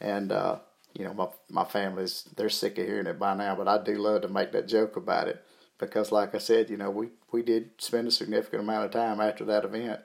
And 0.00 0.33
uh, 0.33 0.59
you 0.95 1.05
know, 1.05 1.14
my 1.14 1.29
my 1.49 1.64
family's 1.64 2.25
they're 2.37 2.49
sick 2.49 2.79
of 2.79 2.87
hearing 2.87 3.07
it 3.07 3.19
by 3.19 3.35
now, 3.35 3.55
but 3.55 3.69
I 3.69 3.83
do 3.83 3.95
love 3.95 4.23
to 4.23 4.29
make 4.29 4.52
that 4.52 4.69
joke 4.69 4.97
about 4.97 5.29
it 5.29 5.45
because, 5.79 6.12
like 6.12 6.35
I 6.35 6.38
said, 6.38 6.71
you 6.71 6.76
know, 6.76 6.91
we 6.91 7.09
we 7.31 7.43
did 7.43 7.71
spend 7.79 8.09
a 8.09 8.11
significant 8.11 8.62
amount 8.62 8.87
of 8.87 8.91
time 8.91 9.21
after 9.21 9.45
that 9.47 9.64
event, 9.64 10.00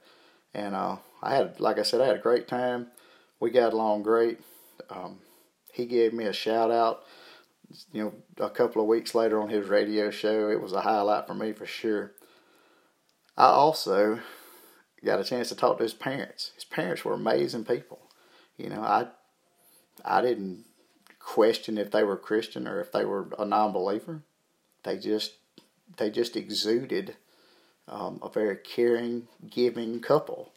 and 0.54 0.76
uh, 0.76 0.98
I 1.22 1.36
had, 1.36 1.60
like 1.60 1.80
I 1.80 1.84
said, 1.84 2.02
I 2.02 2.08
had 2.08 2.16
a 2.16 2.20
great 2.22 2.48
time. 2.48 2.88
We 3.40 3.52
got 3.52 3.74
along 3.74 4.04
great. 4.04 4.40
Um, 4.90 5.20
he 5.78 5.86
gave 5.86 6.12
me 6.12 6.26
a 6.26 6.34
shout 6.34 6.72
out. 6.72 7.04
You 7.94 8.04
know, 8.04 8.46
a 8.46 8.50
couple 8.50 8.82
of 8.82 8.88
weeks 8.88 9.14
later 9.14 9.40
on 9.40 9.50
his 9.50 9.68
radio 9.68 10.10
show, 10.10 10.50
it 10.50 10.62
was 10.62 10.74
a 10.74 10.82
highlight 10.82 11.28
for 11.28 11.34
me 11.34 11.54
for 11.54 11.66
sure. 11.66 12.14
I 13.38 13.46
also 13.46 14.20
got 15.06 15.20
a 15.20 15.24
chance 15.24 15.50
to 15.50 15.56
talk 15.56 15.78
to 15.78 15.84
his 15.84 15.94
parents. 15.94 16.52
His 16.56 16.66
parents 16.66 17.06
were 17.06 17.14
amazing 17.14 17.66
people. 17.66 18.00
You 18.58 18.70
know, 18.70 18.82
I 18.82 19.08
I 20.04 20.22
didn't 20.22 20.66
question 21.20 21.78
if 21.78 21.92
they 21.92 22.04
were 22.04 22.18
Christian 22.18 22.68
or 22.68 22.80
if 22.80 22.92
they 22.92 23.06
were 23.06 23.28
a 23.38 23.46
non-believer. 23.46 24.24
They 24.84 24.98
just 24.98 25.34
they 25.98 26.10
just 26.10 26.36
exuded 26.36 27.16
um, 27.88 28.20
a 28.24 28.30
very 28.30 28.58
caring, 28.58 29.28
giving 29.50 30.00
couple. 30.00 30.54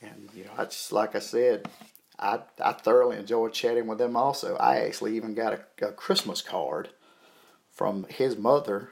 And 0.00 0.28
you 0.34 0.44
know, 0.44 0.52
I 0.56 0.64
just 0.66 0.92
like 0.92 1.16
I 1.16 1.20
said, 1.20 1.68
I 2.18 2.40
I 2.62 2.72
thoroughly 2.72 3.16
enjoyed 3.16 3.52
chatting 3.52 3.86
with 3.86 3.98
them. 3.98 4.16
Also, 4.16 4.56
I 4.56 4.78
actually 4.78 5.16
even 5.16 5.34
got 5.34 5.52
a, 5.52 5.86
a 5.86 5.92
Christmas 5.92 6.40
card 6.40 6.90
from 7.70 8.06
his 8.08 8.36
mother. 8.36 8.90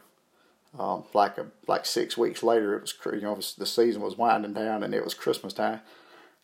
Um, 0.79 1.05
like 1.15 1.39
a 1.39 1.47
like 1.67 1.87
six 1.87 2.17
weeks 2.19 2.43
later, 2.43 2.77
it 2.77 2.83
was 2.83 2.95
you 3.15 3.21
know 3.21 3.35
was, 3.35 3.55
the 3.55 3.67
season 3.67 4.03
was 4.03 4.19
winding 4.19 4.55
down 4.55 4.83
and 4.83 4.95
it 4.95 5.05
was 5.05 5.15
Christmas 5.15 5.53
time. 5.53 5.81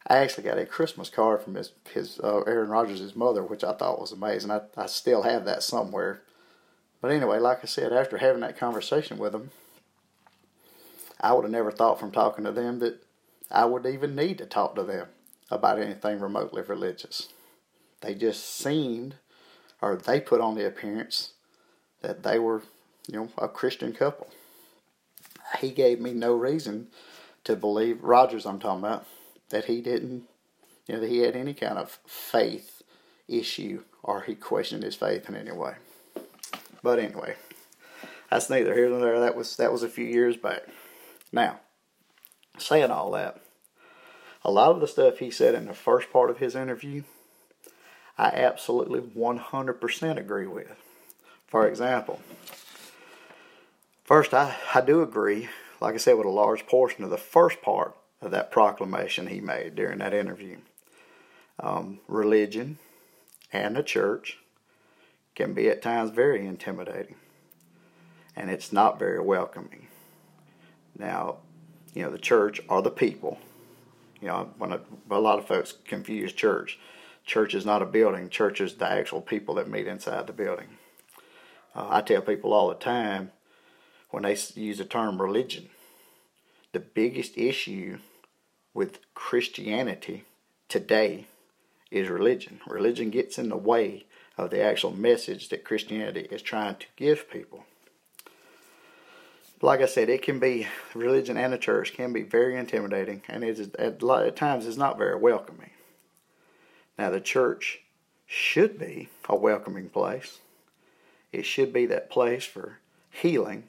I 0.07 0.19
actually 0.19 0.45
got 0.45 0.59
a 0.59 0.65
Christmas 0.65 1.11
card 1.11 1.43
from 1.43 1.55
his 1.57 1.73
his 1.93 2.21
uh, 2.21 2.41
Aaron 2.47 2.71
Rodgers' 2.71 3.17
mother, 3.17 3.43
which 3.43 3.65
I 3.65 3.73
thought 3.73 4.01
was 4.01 4.13
amazing. 4.13 4.51
I 4.51 4.63
I 4.77 4.87
still 4.87 5.23
have 5.23 5.45
that 5.45 5.63
somewhere. 5.63 6.23
But 7.03 7.11
anyway, 7.11 7.39
like 7.39 7.61
I 7.63 7.67
said, 7.67 7.93
after 7.93 8.19
having 8.19 8.43
that 8.43 8.59
conversation 8.59 9.19
with 9.19 9.33
them, 9.33 9.51
I 11.21 11.33
would 11.33 11.45
have 11.45 11.51
never 11.51 11.71
thought 11.71 11.99
from 11.99 12.11
talking 12.11 12.45
to 12.45 12.53
them 12.53 12.79
that 12.81 13.03
I 13.51 13.65
would 13.65 13.87
even 13.87 14.15
need 14.15 14.39
to 14.39 14.47
talk 14.47 14.75
to 14.77 14.83
them 14.83 15.09
about 15.51 15.79
anything 15.79 16.21
remotely 16.21 16.63
religious. 16.63 17.29
They 18.01 18.15
just 18.15 18.45
seemed, 18.45 19.17
or 19.83 19.97
they 19.97 20.21
put 20.21 20.41
on 20.41 20.55
the 20.55 20.67
appearance 20.67 21.33
that 22.03 22.23
they 22.23 22.39
were, 22.39 22.63
you 23.09 23.17
know, 23.17 23.29
a 23.37 23.49
Christian 23.49 23.93
couple. 23.93 24.29
He 25.61 25.71
gave 25.71 26.01
me 26.01 26.13
no 26.13 26.35
reason 26.35 26.89
to 27.45 27.57
believe 27.57 28.03
Rodgers. 28.03 28.47
I'm 28.47 28.61
talking 28.61 28.85
about 28.85 29.07
that 29.51 29.67
he 29.67 29.81
didn't, 29.81 30.25
you 30.87 30.95
know, 30.95 31.01
that 31.01 31.11
he 31.11 31.19
had 31.19 31.37
any 31.37 31.55
kind 31.55 31.79
of 31.79 31.99
faith 32.07 32.83
issue 33.29 33.83
or 34.03 34.23
he 34.23 34.35
questioned 34.35 34.83
his 34.83 34.97
faith 34.97 35.29
in 35.29 35.37
any 35.37 35.53
way. 35.53 35.75
But 36.83 36.99
anyway, 36.99 37.37
that's 38.31 38.49
neither 38.49 38.75
here 38.75 38.89
nor 38.89 39.01
there. 39.01 39.21
That 39.21 39.37
was 39.37 39.57
that 39.57 39.73
was 39.73 39.83
a 39.83 39.89
few 39.89 40.07
years 40.07 40.37
back. 40.37 40.63
Now, 41.33 41.61
saying 42.59 42.91
all 42.91 43.11
that, 43.13 43.43
a 44.45 44.51
lot 44.51 44.71
of 44.71 44.81
the 44.81 44.89
stuff 44.89 45.19
he 45.19 45.31
said 45.31 45.55
in 45.55 45.67
the 45.67 45.75
first 45.75 46.13
part 46.13 46.31
of 46.31 46.39
his 46.39 46.55
interview, 46.55 47.03
I 48.17 48.29
absolutely 48.29 49.01
100% 49.01 50.17
agree 50.17 50.47
with. 50.47 50.77
For 51.47 51.67
example, 51.67 52.21
first, 54.05 54.33
I, 54.33 54.57
I 54.75 54.81
do 54.81 55.03
agree, 55.03 55.49
like 55.81 55.95
I 55.95 55.99
said, 55.99 56.17
with 56.17 56.27
a 56.27 56.31
large 56.31 56.67
portion 56.67 57.05
of 57.05 57.11
the 57.11 57.19
first 57.19 57.61
part 57.61 57.97
of 58.23 58.31
that 58.31 58.51
proclamation 58.51 59.27
he 59.27 59.41
made 59.41 59.75
during 59.75 59.99
that 59.99 60.15
interview. 60.15 60.59
Um, 61.59 62.01
religion 62.09 62.79
and 63.53 63.77
the 63.77 63.83
church 63.83 64.39
can 65.35 65.53
be 65.55 65.69
at 65.69 65.83
times 65.83 66.11
very 66.11 66.47
intimidating, 66.47 67.17
and 68.37 68.51
it's 68.51 68.73
not 68.73 68.99
very 68.99 69.21
welcoming. 69.21 69.89
Now, 70.97 71.37
you 71.95 72.03
know, 72.03 72.11
the 72.11 72.19
church 72.19 72.61
are 72.69 72.83
the 72.83 72.91
people. 72.91 73.39
You 74.21 74.29
know, 74.29 74.51
when 74.59 74.73
a, 74.73 74.81
a 75.11 75.19
lot 75.19 75.39
of 75.39 75.47
folks 75.47 75.75
confuse 75.85 76.33
church. 76.33 76.79
Church 77.25 77.55
is 77.55 77.67
not 77.67 77.83
a 77.83 77.87
building. 77.87 78.29
Church 78.29 78.61
is 78.61 78.75
the 78.75 78.91
actual 78.91 79.21
people 79.21 79.55
that 79.55 79.69
meet 79.69 79.87
inside 79.87 80.27
the 80.27 80.33
building. 80.33 80.79
Uh, 81.75 81.87
I 81.91 82.01
tell 82.01 82.23
people 82.23 82.53
all 82.53 82.69
the 82.69 82.75
time 82.75 83.31
when 84.11 84.25
they 84.25 84.37
use 84.55 84.79
the 84.79 84.85
term 84.85 85.21
religion, 85.21 85.69
the 86.73 86.81
biggest 86.81 87.37
issue 87.37 87.99
with 88.75 89.01
Christianity 89.15 90.25
today 90.69 91.27
is 91.91 92.09
religion. 92.09 92.61
Religion 92.67 93.11
gets 93.11 93.39
in 93.39 93.49
the 93.49 93.57
way 93.57 94.07
of 94.37 94.51
the 94.51 94.63
actual 94.63 94.91
message 94.91 95.49
that 95.49 95.65
Christianity 95.65 96.27
is 96.31 96.43
trying 96.43 96.77
to 96.77 96.87
give 96.97 97.31
people. 97.31 97.65
Like 99.63 99.81
I 99.83 99.87
said, 99.87 100.09
it 100.09 100.23
can 100.23 100.39
be 100.39 100.67
religion 100.95 101.37
and 101.37 101.53
the 101.53 101.59
church 101.59 101.93
can 101.93 102.13
be 102.13 102.23
very 102.23 102.57
intimidating, 102.57 103.23
and 103.29 103.45
it 103.45 103.59
is 103.59 103.71
at, 103.79 104.03
at 104.03 104.37
times 104.37 104.67
is 104.67 104.79
not 104.79 104.97
very 104.97 105.17
welcoming. 105.17 105.71
Now, 106.99 107.11
the 107.11 107.21
church 107.21 107.81
should 108.27 108.79
be 108.79 109.09
a 109.29 109.37
welcoming 109.37 109.89
place. 109.89 110.39
It 111.33 111.45
should 111.45 111.73
be 111.73 111.87
that 111.87 112.11
place 112.11 112.45
for 112.45 112.79
healing 113.11 113.65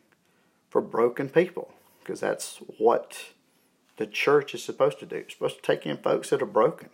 for 0.69 0.81
broken 0.81 1.27
people, 1.27 1.74
because 2.00 2.21
that's 2.21 2.57
what 2.77 3.31
the 3.98 4.07
church 4.07 4.55
is 4.55 4.63
supposed 4.63 5.00
to 5.00 5.05
do. 5.05 5.17
It's 5.17 5.33
supposed 5.33 5.57
to 5.57 5.62
take 5.62 5.86
in 5.86 5.98
folks 5.98 6.29
that 6.29 6.41
are 6.41 6.45
broken, 6.45 6.89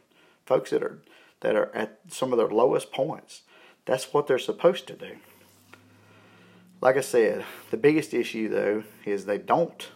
folks 0.45 0.71
that 0.71 0.81
are 0.81 0.99
that 1.41 1.55
are 1.55 1.73
at 1.75 1.99
some 2.09 2.31
of 2.33 2.39
their 2.39 2.47
lowest 2.47 2.91
points. 2.91 3.43
That's 3.85 4.11
what 4.11 4.25
they're 4.25 4.39
supposed 4.39 4.87
to 4.87 4.93
do. 4.93 5.17
Like 6.79 6.97
I 6.97 7.01
said, 7.01 7.43
the 7.71 7.77
biggest 7.77 8.13
issue 8.13 8.49
though 8.49 8.83
is 9.05 9.25
they 9.25 9.37
don't 9.37 9.89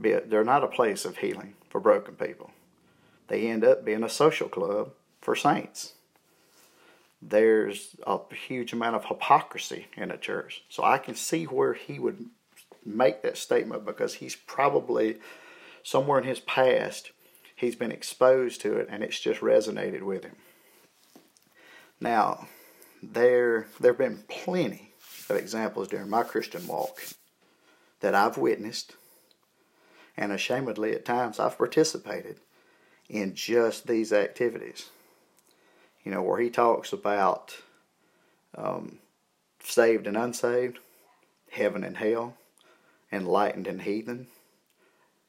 be, 0.00 0.12
they're 0.12 0.44
not 0.44 0.64
a 0.64 0.68
place 0.68 1.04
of 1.04 1.18
healing 1.18 1.54
for 1.68 1.80
broken 1.80 2.14
people. 2.14 2.50
They 3.26 3.48
end 3.48 3.64
up 3.64 3.84
being 3.84 4.04
a 4.04 4.08
social 4.08 4.48
club 4.48 4.92
for 5.20 5.34
saints. 5.34 5.94
There's 7.20 7.96
a 8.06 8.20
huge 8.32 8.72
amount 8.72 8.94
of 8.94 9.06
hypocrisy 9.06 9.88
in 9.96 10.10
a 10.10 10.16
church. 10.16 10.62
So 10.68 10.84
I 10.84 10.98
can 10.98 11.16
see 11.16 11.44
where 11.44 11.74
he 11.74 11.98
would 11.98 12.26
make 12.86 13.22
that 13.22 13.36
statement 13.36 13.84
because 13.84 14.14
he's 14.14 14.36
probably 14.36 15.18
somewhere 15.82 16.18
in 16.18 16.24
his 16.24 16.40
past, 16.40 17.10
he's 17.56 17.74
been 17.74 17.92
exposed 17.92 18.60
to 18.60 18.76
it 18.76 18.88
and 18.88 19.02
it's 19.02 19.18
just 19.18 19.40
resonated 19.40 20.02
with 20.02 20.24
him. 20.24 20.36
Now, 22.00 22.46
there 23.02 23.66
there 23.80 23.92
have 23.92 23.98
been 23.98 24.22
plenty 24.28 24.87
of 25.30 25.36
examples 25.36 25.88
during 25.88 26.08
my 26.08 26.22
Christian 26.22 26.66
walk 26.66 27.00
that 28.00 28.14
I've 28.14 28.38
witnessed, 28.38 28.94
and 30.16 30.32
ashamedly 30.32 30.94
at 30.94 31.04
times 31.04 31.38
I've 31.38 31.58
participated 31.58 32.36
in 33.08 33.34
just 33.34 33.86
these 33.86 34.12
activities. 34.12 34.90
You 36.04 36.12
know, 36.12 36.22
where 36.22 36.40
he 36.40 36.50
talks 36.50 36.92
about 36.92 37.56
um, 38.56 38.98
saved 39.62 40.06
and 40.06 40.16
unsaved, 40.16 40.78
heaven 41.50 41.84
and 41.84 41.96
hell, 41.96 42.34
enlightened 43.12 43.66
and 43.66 43.82
heathen. 43.82 44.28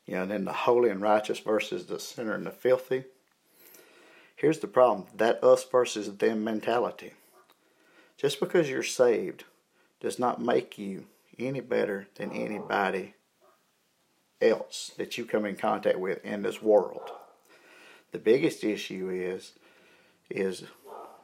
You 0.05 0.15
know, 0.15 0.21
and 0.23 0.31
then 0.31 0.45
the 0.45 0.53
holy 0.53 0.89
and 0.89 1.01
righteous 1.01 1.39
versus 1.39 1.85
the 1.85 1.99
sinner 1.99 2.33
and 2.33 2.45
the 2.45 2.51
filthy. 2.51 3.03
Here's 4.35 4.59
the 4.59 4.67
problem 4.67 5.07
that 5.15 5.43
us 5.43 5.63
versus 5.65 6.17
them 6.17 6.43
mentality. 6.43 7.13
Just 8.17 8.39
because 8.39 8.69
you're 8.69 8.83
saved 8.83 9.43
does 9.99 10.19
not 10.19 10.41
make 10.41 10.77
you 10.77 11.05
any 11.37 11.59
better 11.59 12.07
than 12.15 12.31
anybody 12.31 13.13
else 14.41 14.91
that 14.97 15.17
you 15.17 15.25
come 15.25 15.45
in 15.45 15.55
contact 15.55 15.99
with 15.99 16.23
in 16.23 16.41
this 16.43 16.61
world. 16.61 17.09
The 18.11 18.19
biggest 18.19 18.63
issue 18.63 19.09
is 19.09 19.53
is 20.29 20.63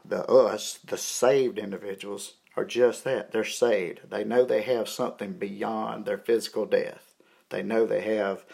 the 0.04 0.26
us, 0.30 0.80
the 0.84 0.98
saved 0.98 1.58
individuals, 1.58 2.34
are 2.56 2.66
just 2.66 3.04
that. 3.04 3.32
They're 3.32 3.44
saved. 3.44 4.10
They 4.10 4.24
know 4.24 4.46
they 4.46 4.62
have 4.64 4.88
something 4.88 5.34
beyond 5.34 6.06
their 6.06 6.18
physical 6.18 6.66
death. 6.66 7.14
They 7.50 7.64
know 7.64 7.86
they 7.86 8.02
have 8.02 8.46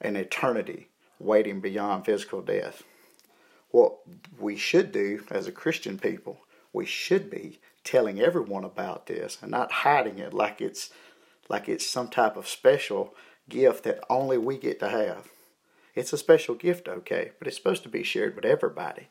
an 0.00 0.16
eternity 0.16 0.88
waiting 1.18 1.60
beyond 1.60 2.04
physical 2.04 2.42
death. 2.42 2.82
What 3.70 3.98
we 4.38 4.56
should 4.56 4.92
do 4.92 5.24
as 5.30 5.46
a 5.46 5.52
Christian 5.52 5.98
people, 5.98 6.40
we 6.72 6.84
should 6.84 7.30
be 7.30 7.58
telling 7.84 8.20
everyone 8.20 8.64
about 8.64 9.06
this 9.06 9.38
and 9.42 9.50
not 9.50 9.72
hiding 9.72 10.18
it 10.18 10.32
like 10.32 10.60
it's 10.60 10.90
like 11.48 11.68
it's 11.68 11.86
some 11.86 12.08
type 12.08 12.36
of 12.36 12.48
special 12.48 13.14
gift 13.48 13.84
that 13.84 14.00
only 14.08 14.38
we 14.38 14.56
get 14.56 14.78
to 14.80 14.88
have. 14.88 15.28
It's 15.94 16.12
a 16.12 16.18
special 16.18 16.54
gift, 16.54 16.88
okay, 16.88 17.32
but 17.38 17.48
it's 17.48 17.56
supposed 17.56 17.82
to 17.82 17.88
be 17.88 18.02
shared 18.02 18.34
with 18.34 18.44
everybody. 18.44 19.08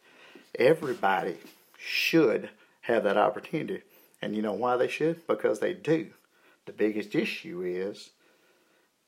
Everybody 0.57 1.37
should 1.77 2.49
have 2.81 3.03
that 3.03 3.17
opportunity. 3.17 3.83
And 4.21 4.35
you 4.35 4.41
know 4.41 4.53
why 4.53 4.77
they 4.77 4.87
should? 4.87 5.25
Because 5.27 5.59
they 5.59 5.73
do. 5.73 6.11
The 6.65 6.73
biggest 6.73 7.15
issue 7.15 7.61
is 7.63 8.11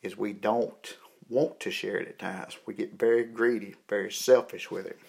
is 0.02 0.18
we 0.18 0.34
don't 0.34 0.98
want 1.30 1.60
to 1.62 1.72
share 1.72 1.98
it 1.98 2.08
at 2.08 2.20
times. 2.20 2.58
We 2.66 2.74
get 2.74 3.00
very 3.00 3.24
greedy, 3.24 3.76
very 3.88 4.12
selfish 4.12 4.70
with 4.70 4.86
it. 4.86 5.00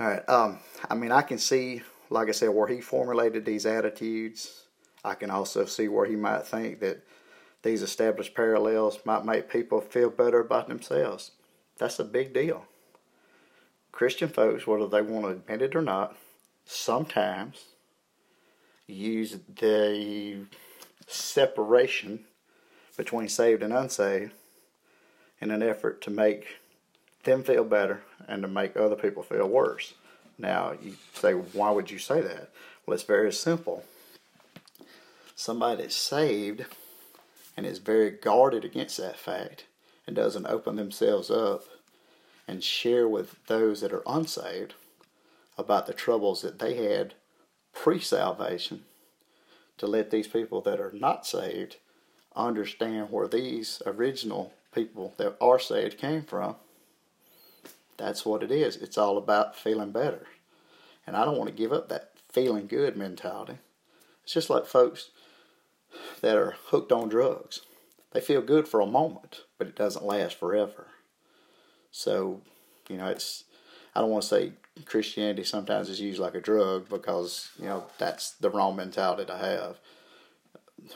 All 0.00 0.06
right. 0.06 0.28
Um, 0.28 0.60
I 0.88 0.94
mean, 0.94 1.10
I 1.10 1.22
can 1.22 1.38
see, 1.38 1.82
like 2.08 2.28
I 2.28 2.32
said, 2.32 2.50
where 2.50 2.68
he 2.68 2.80
formulated 2.80 3.44
these 3.44 3.66
attitudes. 3.66 4.64
I 5.04 5.14
can 5.14 5.30
also 5.30 5.64
see 5.64 5.88
where 5.88 6.06
he 6.06 6.14
might 6.14 6.46
think 6.46 6.80
that 6.80 7.04
these 7.62 7.82
established 7.82 8.34
parallels 8.34 9.00
might 9.04 9.24
make 9.24 9.50
people 9.50 9.80
feel 9.80 10.10
better 10.10 10.38
about 10.38 10.68
themselves. 10.68 11.32
That's 11.78 11.98
a 11.98 12.04
big 12.04 12.32
deal. 12.32 12.64
Christian 13.90 14.28
folks, 14.28 14.66
whether 14.66 14.86
they 14.86 15.02
want 15.02 15.24
to 15.24 15.32
admit 15.32 15.62
it 15.62 15.74
or 15.74 15.82
not, 15.82 16.16
sometimes 16.64 17.64
use 18.86 19.36
the 19.60 20.44
separation 21.08 22.24
between 22.96 23.28
saved 23.28 23.62
and 23.64 23.72
unsaved 23.72 24.32
in 25.40 25.50
an 25.50 25.62
effort 25.62 26.00
to 26.02 26.10
make 26.10 26.46
them 27.28 27.44
feel 27.44 27.64
better 27.64 28.02
and 28.26 28.42
to 28.42 28.48
make 28.48 28.76
other 28.76 28.96
people 28.96 29.22
feel 29.22 29.46
worse. 29.46 29.94
Now, 30.38 30.74
you 30.82 30.96
say, 31.14 31.32
why 31.32 31.70
would 31.70 31.90
you 31.90 31.98
say 31.98 32.20
that? 32.20 32.50
Well, 32.86 32.94
it's 32.94 33.02
very 33.02 33.32
simple. 33.32 33.84
Somebody 35.34 35.82
that's 35.82 35.96
saved 35.96 36.64
and 37.56 37.66
is 37.66 37.78
very 37.78 38.10
guarded 38.10 38.64
against 38.64 38.96
that 38.98 39.18
fact 39.18 39.66
and 40.06 40.16
doesn't 40.16 40.46
open 40.46 40.76
themselves 40.76 41.30
up 41.30 41.64
and 42.46 42.64
share 42.64 43.06
with 43.06 43.36
those 43.46 43.80
that 43.82 43.92
are 43.92 44.02
unsaved 44.06 44.74
about 45.58 45.86
the 45.86 45.92
troubles 45.92 46.42
that 46.42 46.58
they 46.58 46.74
had 46.76 47.14
pre 47.72 48.00
salvation 48.00 48.84
to 49.76 49.86
let 49.86 50.10
these 50.10 50.28
people 50.28 50.60
that 50.62 50.80
are 50.80 50.92
not 50.92 51.26
saved 51.26 51.76
understand 52.34 53.10
where 53.10 53.28
these 53.28 53.82
original 53.86 54.52
people 54.74 55.14
that 55.18 55.36
are 55.40 55.58
saved 55.58 55.98
came 55.98 56.22
from. 56.22 56.56
That's 57.98 58.24
what 58.24 58.42
it 58.42 58.50
is. 58.50 58.76
It's 58.76 58.96
all 58.96 59.18
about 59.18 59.56
feeling 59.56 59.92
better. 59.92 60.26
And 61.06 61.16
I 61.16 61.24
don't 61.24 61.36
want 61.36 61.50
to 61.50 61.56
give 61.56 61.72
up 61.72 61.88
that 61.88 62.12
feeling 62.30 62.66
good 62.66 62.96
mentality. 62.96 63.58
It's 64.22 64.32
just 64.32 64.50
like 64.50 64.66
folks 64.66 65.10
that 66.20 66.36
are 66.36 66.56
hooked 66.66 66.92
on 66.92 67.08
drugs. 67.08 67.60
They 68.12 68.20
feel 68.20 68.40
good 68.40 68.66
for 68.68 68.80
a 68.80 68.86
moment, 68.86 69.42
but 69.58 69.66
it 69.66 69.76
doesn't 69.76 70.04
last 70.04 70.38
forever. 70.38 70.86
So, 71.90 72.40
you 72.88 72.96
know, 72.96 73.06
it's 73.06 73.44
I 73.94 74.00
don't 74.00 74.10
want 74.10 74.22
to 74.22 74.28
say 74.28 74.52
Christianity 74.84 75.44
sometimes 75.44 75.88
is 75.88 76.00
used 76.00 76.20
like 76.20 76.34
a 76.34 76.40
drug 76.40 76.88
because, 76.88 77.50
you 77.58 77.66
know, 77.66 77.86
that's 77.98 78.30
the 78.32 78.50
wrong 78.50 78.76
mentality 78.76 79.24
to 79.24 79.36
have. 79.36 79.80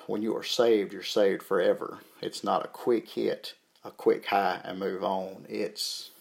When 0.06 0.22
you 0.22 0.36
are 0.36 0.44
saved, 0.44 0.92
you're 0.92 1.02
saved 1.02 1.42
forever. 1.42 1.98
It's 2.20 2.44
not 2.44 2.64
a 2.64 2.68
quick 2.68 3.08
hit, 3.08 3.54
a 3.84 3.90
quick 3.90 4.26
high 4.26 4.60
and 4.62 4.78
move 4.78 5.02
on. 5.02 5.46
It's 5.48 6.11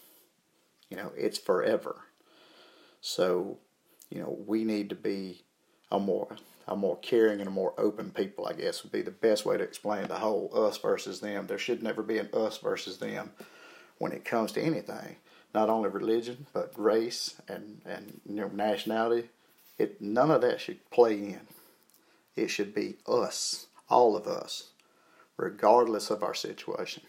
you 0.92 0.98
know, 0.98 1.12
it's 1.18 1.40
forever. 1.40 2.02
So, 3.00 3.58
you 4.12 4.20
know, 4.20 4.38
we 4.46 4.64
need 4.64 4.90
to 4.90 4.96
be 4.96 5.42
a 5.90 5.98
more 5.98 6.38
a 6.68 6.76
more 6.76 6.98
caring 6.98 7.40
and 7.40 7.48
a 7.48 7.52
more 7.52 7.74
open 7.78 8.12
people, 8.12 8.46
I 8.46 8.54
guess, 8.54 8.84
would 8.84 8.92
be 8.92 9.02
the 9.02 9.10
best 9.12 9.46
way 9.46 9.58
to 9.58 9.64
explain 9.64 10.08
the 10.08 10.20
whole 10.20 10.52
us 10.54 10.78
versus 10.78 11.20
them. 11.20 11.48
There 11.48 11.58
should 11.58 11.82
never 11.82 12.04
be 12.04 12.20
an 12.20 12.30
us 12.34 12.60
versus 12.60 13.00
them 13.00 13.32
when 13.98 14.12
it 14.12 14.24
comes 14.24 14.52
to 14.54 14.62
anything. 14.62 15.16
Not 15.56 15.70
only 15.70 15.90
religion, 15.90 16.46
but 16.54 16.72
race 16.78 17.36
and, 17.48 17.82
and 17.86 18.22
you 18.30 18.36
know, 18.36 18.48
nationality. 18.50 19.30
It 19.80 20.02
none 20.02 20.30
of 20.30 20.42
that 20.42 20.62
should 20.62 20.88
play 20.92 21.16
in. 21.16 21.42
It 22.36 22.50
should 22.50 22.76
be 22.76 22.98
us, 23.08 23.66
all 23.90 24.16
of 24.16 24.28
us, 24.28 24.70
regardless 25.38 26.10
of 26.10 26.24
our 26.24 26.36
situation. 26.36 27.04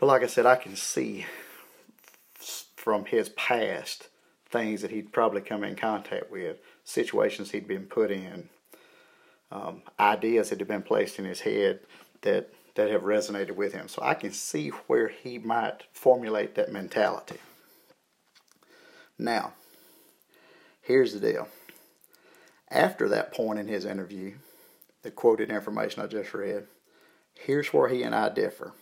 But 0.00 0.06
like 0.06 0.22
I 0.22 0.26
said, 0.26 0.46
I 0.46 0.56
can 0.56 0.74
see 0.74 1.26
from 2.84 3.06
his 3.06 3.30
past 3.30 4.08
things 4.50 4.82
that 4.82 4.90
he'd 4.90 5.10
probably 5.10 5.40
come 5.40 5.64
in 5.64 5.74
contact 5.74 6.30
with, 6.30 6.58
situations 6.84 7.50
he'd 7.50 7.66
been 7.66 7.86
put 7.86 8.10
in, 8.10 8.50
um, 9.50 9.80
ideas 9.98 10.50
that 10.50 10.58
had 10.58 10.68
been 10.68 10.82
placed 10.82 11.18
in 11.18 11.24
his 11.24 11.40
head 11.40 11.80
that 12.20 12.52
that 12.74 12.90
have 12.90 13.02
resonated 13.02 13.52
with 13.52 13.72
him. 13.72 13.88
So 13.88 14.02
I 14.02 14.12
can 14.12 14.32
see 14.32 14.68
where 14.68 15.08
he 15.08 15.38
might 15.38 15.84
formulate 15.92 16.56
that 16.56 16.70
mentality. 16.70 17.38
Now, 19.18 19.54
here's 20.82 21.14
the 21.14 21.20
deal. 21.20 21.48
After 22.68 23.08
that 23.08 23.32
point 23.32 23.60
in 23.60 23.68
his 23.68 23.86
interview, 23.86 24.34
the 25.02 25.10
quoted 25.10 25.50
information 25.50 26.02
I 26.02 26.06
just 26.06 26.34
read, 26.34 26.66
here's 27.32 27.68
where 27.68 27.88
he 27.88 28.02
and 28.02 28.14
I 28.14 28.28
differ. 28.28 28.72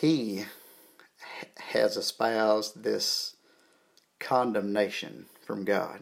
He 0.00 0.44
has 1.58 1.96
espoused 1.96 2.82
this 2.82 3.36
condemnation 4.18 5.26
from 5.46 5.64
God. 5.64 6.00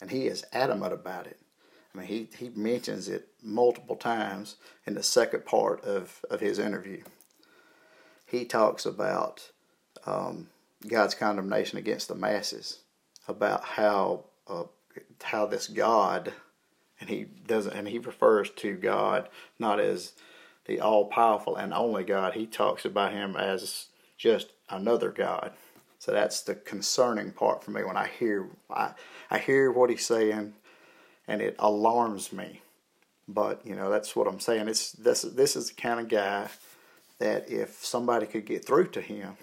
And 0.00 0.10
he 0.10 0.26
is 0.26 0.44
adamant 0.52 0.92
about 0.92 1.26
it. 1.26 1.38
I 1.94 1.98
mean, 1.98 2.06
he, 2.06 2.28
he 2.38 2.50
mentions 2.54 3.08
it 3.08 3.28
multiple 3.42 3.96
times 3.96 4.56
in 4.86 4.94
the 4.94 5.02
second 5.02 5.44
part 5.44 5.84
of, 5.84 6.24
of 6.30 6.40
his 6.40 6.58
interview. 6.58 7.02
He 8.26 8.44
talks 8.44 8.86
about 8.86 9.50
um, 10.06 10.48
God's 10.86 11.14
condemnation 11.14 11.78
against 11.78 12.08
the 12.08 12.14
masses, 12.14 12.78
about 13.26 13.64
how 13.64 14.24
uh, 14.46 14.64
how 15.22 15.46
this 15.46 15.66
God, 15.66 16.32
and 17.00 17.08
he 17.08 17.24
doesn't, 17.24 17.72
and 17.72 17.88
he 17.88 17.98
refers 17.98 18.50
to 18.50 18.74
God 18.76 19.28
not 19.58 19.80
as 19.80 20.12
the 20.66 20.80
all 20.80 21.06
powerful 21.06 21.56
and 21.56 21.74
only 21.74 22.04
God. 22.04 22.34
He 22.34 22.46
talks 22.46 22.84
about 22.84 23.12
him 23.12 23.36
as 23.36 23.86
just 24.20 24.52
another 24.68 25.10
God. 25.10 25.52
So 25.98 26.12
that's 26.12 26.42
the 26.42 26.54
concerning 26.54 27.32
part 27.32 27.64
for 27.64 27.70
me 27.70 27.82
when 27.84 27.96
I 27.96 28.06
hear 28.06 28.48
I, 28.70 28.92
I 29.30 29.38
hear 29.38 29.72
what 29.72 29.88
he's 29.88 30.04
saying, 30.04 30.52
and 31.26 31.40
it 31.40 31.56
alarms 31.58 32.32
me. 32.32 32.60
But 33.26 33.64
you 33.66 33.74
know 33.74 33.90
that's 33.90 34.14
what 34.14 34.28
I'm 34.28 34.40
saying. 34.40 34.68
It's 34.68 34.92
this 34.92 35.22
this 35.22 35.56
is 35.56 35.70
the 35.70 35.80
kind 35.80 36.00
of 36.00 36.08
guy 36.08 36.48
that 37.18 37.50
if 37.50 37.84
somebody 37.84 38.26
could 38.26 38.44
get 38.44 38.64
through 38.64 38.88
to 38.88 39.00
him 39.00 39.36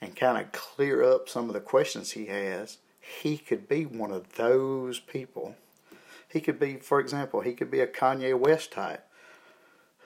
and 0.00 0.16
kind 0.16 0.42
of 0.42 0.50
clear 0.52 1.02
up 1.02 1.28
some 1.28 1.48
of 1.48 1.52
the 1.52 1.60
questions 1.60 2.12
he 2.12 2.26
has, 2.26 2.78
he 3.22 3.36
could 3.36 3.68
be 3.68 3.84
one 3.84 4.12
of 4.12 4.36
those 4.36 4.98
people. 4.98 5.56
He 6.28 6.40
could 6.40 6.60
be, 6.60 6.76
for 6.76 7.00
example, 7.00 7.40
he 7.40 7.54
could 7.54 7.70
be 7.70 7.80
a 7.80 7.86
Kanye 7.86 8.38
West 8.38 8.70
type. 8.70 9.04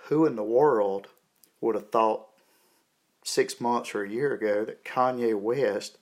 Who 0.08 0.24
in 0.26 0.36
the 0.36 0.44
world 0.44 1.08
would 1.60 1.74
have 1.74 1.90
thought 1.90 2.28
six 3.24 3.60
months 3.60 3.94
or 3.94 4.04
a 4.04 4.08
year 4.08 4.32
ago 4.32 4.64
that 4.64 4.84
Kanye 4.84 5.34
West 5.34 5.98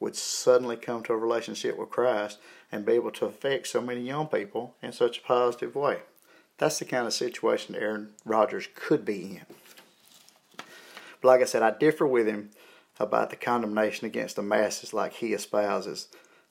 would 0.00 0.16
suddenly 0.16 0.76
come 0.76 1.04
to 1.04 1.12
a 1.12 1.16
relationship 1.16 1.78
with 1.78 1.90
Christ 1.90 2.38
and 2.72 2.84
be 2.84 2.94
able 2.94 3.12
to 3.12 3.26
affect 3.26 3.68
so 3.68 3.80
many 3.80 4.00
young 4.00 4.26
people 4.26 4.74
in 4.82 4.90
such 4.90 5.18
a 5.18 5.22
positive 5.22 5.76
way. 5.76 6.00
That's 6.58 6.78
the 6.78 6.84
kind 6.84 7.06
of 7.06 7.12
situation 7.12 7.76
Aaron 7.76 8.10
Rodgers 8.24 8.68
could 8.74 9.04
be 9.04 9.22
in. 9.22 9.46
But 11.20 11.28
like 11.28 11.40
I 11.40 11.44
said, 11.44 11.62
I 11.62 11.70
differ 11.70 12.06
with 12.06 12.26
him 12.26 12.50
about 12.98 13.30
the 13.30 13.36
condemnation 13.36 14.06
against 14.06 14.36
the 14.36 14.42
masses 14.42 14.92
like 14.92 15.12
he 15.14 15.34
espouses. 15.34 16.08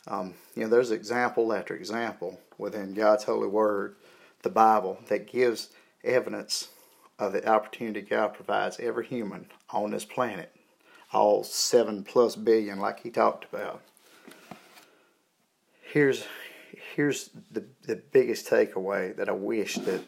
Um, 0.07 0.35
you 0.55 0.63
know, 0.63 0.69
there's 0.69 0.91
example 0.91 1.53
after 1.53 1.75
example 1.75 2.39
within 2.57 2.93
God's 2.93 3.25
holy 3.25 3.47
word, 3.47 3.95
the 4.43 4.49
Bible, 4.49 4.99
that 5.07 5.31
gives 5.31 5.69
evidence 6.03 6.69
of 7.21 7.33
the 7.33 7.47
opportunity 7.47 8.01
God 8.01 8.33
provides 8.33 8.79
every 8.79 9.05
human 9.05 9.45
on 9.69 9.91
this 9.91 10.03
planet, 10.03 10.53
all 11.13 11.43
seven 11.43 12.03
plus 12.03 12.35
billion, 12.35 12.79
like 12.79 13.01
he 13.01 13.11
talked 13.11 13.45
about. 13.45 13.81
Here's 15.83 16.25
here's 16.95 17.29
the 17.51 17.63
the 17.83 17.95
biggest 17.95 18.49
takeaway 18.49 19.15
that 19.15 19.29
I 19.29 19.33
wish 19.33 19.75
that 19.75 20.01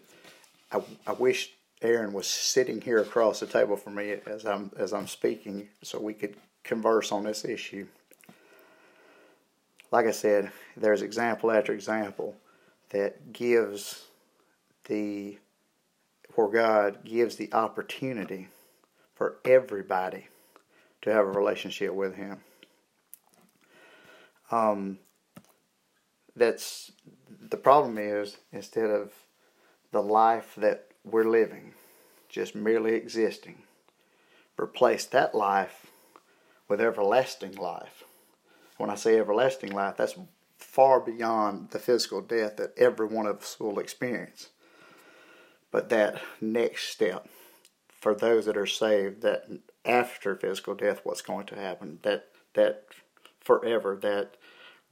I, 0.72 0.82
I 1.06 1.14
wish 1.14 1.52
Aaron 1.84 2.14
was 2.14 2.28
sitting 2.28 2.82
here 2.82 3.00
across 3.00 3.40
the 3.40 3.46
table 3.46 3.78
from 3.78 3.96
me 3.96 4.16
as 4.26 4.46
I'm 4.46 4.72
as 4.78 4.92
I'm 4.92 5.08
speaking, 5.08 5.70
so 5.84 6.00
we 6.00 6.14
could 6.14 6.36
converse 6.64 7.12
on 7.12 7.24
this 7.24 7.46
issue. 7.46 7.86
Like 9.92 10.08
I 10.08 10.12
said, 10.12 10.52
there's 10.76 11.04
example 11.04 11.52
after 11.52 11.74
example 11.74 12.36
that 12.90 13.32
gives 13.34 14.08
the 14.86 15.38
where 16.36 16.48
God 16.48 17.04
gives 17.04 17.36
the 17.36 17.52
opportunity 17.54 18.48
for 19.16 19.38
everybody 19.46 20.28
to 21.02 21.12
have 21.12 21.26
a 21.26 21.32
relationship 21.32 21.94
with 21.94 22.16
Him. 22.16 22.40
Um, 24.52 25.00
that's 26.36 26.92
the 27.50 27.58
problem 27.58 27.98
is 27.98 28.38
instead 28.52 28.90
of 28.90 29.12
the 29.92 30.02
life 30.02 30.56
that 30.58 30.88
we're 31.04 31.30
living, 31.30 31.74
just 32.30 32.56
merely 32.56 32.94
existing, 32.96 33.64
replace 34.60 35.06
that 35.06 35.36
life 35.36 35.88
with 36.68 36.82
everlasting 36.82 37.56
life. 37.56 38.04
When 38.78 38.90
I 38.90 38.96
say 38.96 39.20
everlasting 39.20 39.72
life, 39.72 39.98
that's 39.98 40.16
far 40.58 41.00
beyond 41.00 41.70
the 41.70 41.80
physical 41.80 42.22
death 42.22 42.58
that 42.58 42.74
every 42.78 43.06
one 43.06 43.28
of 43.28 43.38
us 43.38 43.60
will 43.60 43.78
experience. 43.78 44.50
But 45.74 45.90
that 45.90 46.22
next 46.40 46.90
step 46.90 47.28
for 47.90 48.14
those 48.14 48.46
that 48.46 48.56
are 48.56 48.68
saved, 48.68 49.24
that 49.24 49.50
after 49.84 50.36
physical 50.36 50.76
death, 50.76 51.02
what's 51.04 51.24
going 51.24 51.48
to 51.48 51.56
happen, 51.56 51.98
that 52.04 52.28
that 52.54 52.86
forever, 53.42 53.98
that 54.04 54.38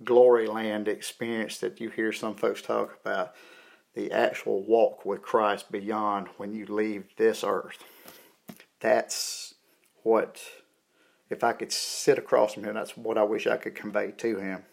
glory 0.04 0.48
land 0.48 0.88
experience 0.88 1.60
that 1.60 1.80
you 1.80 1.92
hear 1.92 2.12
some 2.12 2.34
folks 2.34 2.64
talk 2.64 2.98
about, 3.00 3.36
the 3.94 4.12
actual 4.12 4.64
walk 4.64 5.06
with 5.06 5.22
Christ 5.22 5.72
beyond 5.72 6.30
when 6.38 6.52
you 6.56 6.66
leave 6.66 7.06
this 7.16 7.44
earth. 7.44 7.84
That's 8.80 9.54
what, 10.02 10.42
if 11.30 11.44
I 11.44 11.54
could 11.54 11.72
sit 11.72 12.18
across 12.18 12.56
from 12.56 12.64
him, 12.64 12.74
that's 12.74 12.98
what 12.98 13.20
I 13.20 13.24
wish 13.24 13.46
I 13.46 13.58
could 13.58 13.76
convey 13.76 14.14
to 14.14 14.38
him. 14.40 14.64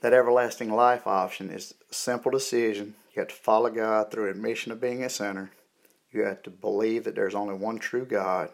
That 0.00 0.12
everlasting 0.12 0.72
life 0.72 1.06
option 1.06 1.50
is 1.50 1.74
a 1.88 1.94
simple 1.94 2.32
decision 2.32 2.96
you 3.14 3.20
have 3.20 3.28
to 3.28 3.34
follow 3.34 3.70
God 3.70 4.10
through 4.10 4.30
admission 4.30 4.72
of 4.72 4.80
being 4.80 5.04
a 5.04 5.10
sinner. 5.10 5.52
You 6.10 6.24
have 6.24 6.42
to 6.42 6.50
believe 6.50 7.04
that 7.04 7.14
there's 7.14 7.34
only 7.34 7.54
one 7.54 7.78
true 7.78 8.04
God. 8.04 8.50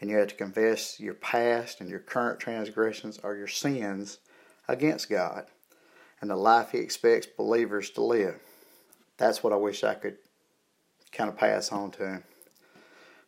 And 0.00 0.08
you 0.08 0.16
have 0.18 0.28
to 0.28 0.36
confess 0.36 1.00
your 1.00 1.14
past 1.14 1.80
and 1.80 1.90
your 1.90 1.98
current 1.98 2.38
transgressions 2.38 3.18
or 3.22 3.34
your 3.34 3.48
sins 3.48 4.18
against 4.68 5.10
God 5.10 5.46
and 6.20 6.30
the 6.30 6.36
life 6.36 6.70
He 6.70 6.78
expects 6.78 7.26
believers 7.26 7.90
to 7.90 8.02
live. 8.02 8.40
That's 9.16 9.42
what 9.42 9.52
I 9.52 9.56
wish 9.56 9.82
I 9.82 9.94
could 9.94 10.18
kind 11.10 11.28
of 11.28 11.36
pass 11.36 11.72
on 11.72 11.90
to 11.92 12.06
Him. 12.06 12.24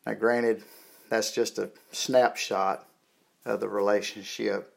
Now, 0.07 0.15
granted, 0.15 0.63
that's 1.09 1.33
just 1.33 1.59
a 1.59 1.71
snapshot 1.91 2.87
of 3.45 3.59
the 3.59 3.69
relationship 3.69 4.77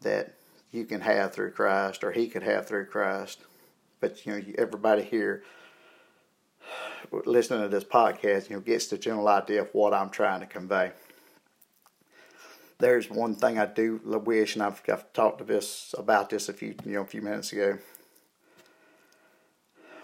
that 0.00 0.34
you 0.70 0.84
can 0.84 1.02
have 1.02 1.34
through 1.34 1.52
Christ 1.52 2.02
or 2.02 2.12
He 2.12 2.28
could 2.28 2.42
have 2.42 2.66
through 2.66 2.86
Christ. 2.86 3.40
But 4.00 4.24
you 4.24 4.32
know, 4.32 4.42
everybody 4.56 5.02
here 5.02 5.42
listening 7.24 7.62
to 7.62 7.68
this 7.68 7.84
podcast, 7.84 8.50
you 8.50 8.56
know, 8.56 8.60
gets 8.60 8.88
the 8.88 8.98
general 8.98 9.28
idea 9.28 9.62
of 9.62 9.68
what 9.72 9.94
I'm 9.94 10.10
trying 10.10 10.40
to 10.40 10.46
convey. 10.46 10.92
There's 12.78 13.10
one 13.10 13.34
thing 13.34 13.58
I 13.58 13.66
do 13.66 14.00
wish, 14.04 14.54
and 14.54 14.62
I've, 14.62 14.80
I've 14.88 15.12
talked 15.12 15.38
to 15.38 15.44
this 15.44 15.94
about 15.98 16.30
this 16.30 16.48
a 16.48 16.52
few 16.52 16.74
you 16.84 16.92
know 16.92 17.02
a 17.02 17.06
few 17.06 17.22
minutes 17.22 17.52
ago. 17.52 17.78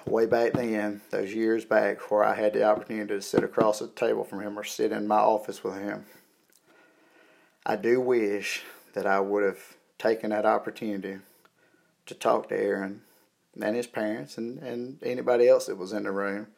Way 0.06 0.26
back 0.26 0.52
then, 0.52 1.00
those 1.10 1.32
years 1.32 1.64
back, 1.64 2.10
where 2.10 2.24
I 2.24 2.34
had 2.34 2.52
the 2.52 2.64
opportunity 2.64 3.14
to 3.14 3.22
sit 3.22 3.42
across 3.42 3.78
the 3.78 3.88
table 3.88 4.24
from 4.24 4.42
him 4.42 4.58
or 4.58 4.64
sit 4.64 4.92
in 4.92 5.06
my 5.06 5.18
office 5.18 5.64
with 5.64 5.80
him, 5.80 6.04
I 7.64 7.76
do 7.76 8.00
wish 8.00 8.62
that 8.92 9.06
I 9.06 9.20
would 9.20 9.44
have 9.44 9.76
taken 9.96 10.30
that 10.30 10.44
opportunity 10.44 11.20
to 12.04 12.14
talk 12.14 12.48
to 12.50 12.58
Aaron 12.60 13.00
and 13.60 13.76
his 13.76 13.86
parents 13.86 14.38
and, 14.38 14.58
and 14.58 14.98
anybody 15.02 15.48
else 15.48 15.66
that 15.66 15.76
was 15.76 15.92
in 15.92 16.04
the 16.04 16.10
room. 16.10 16.48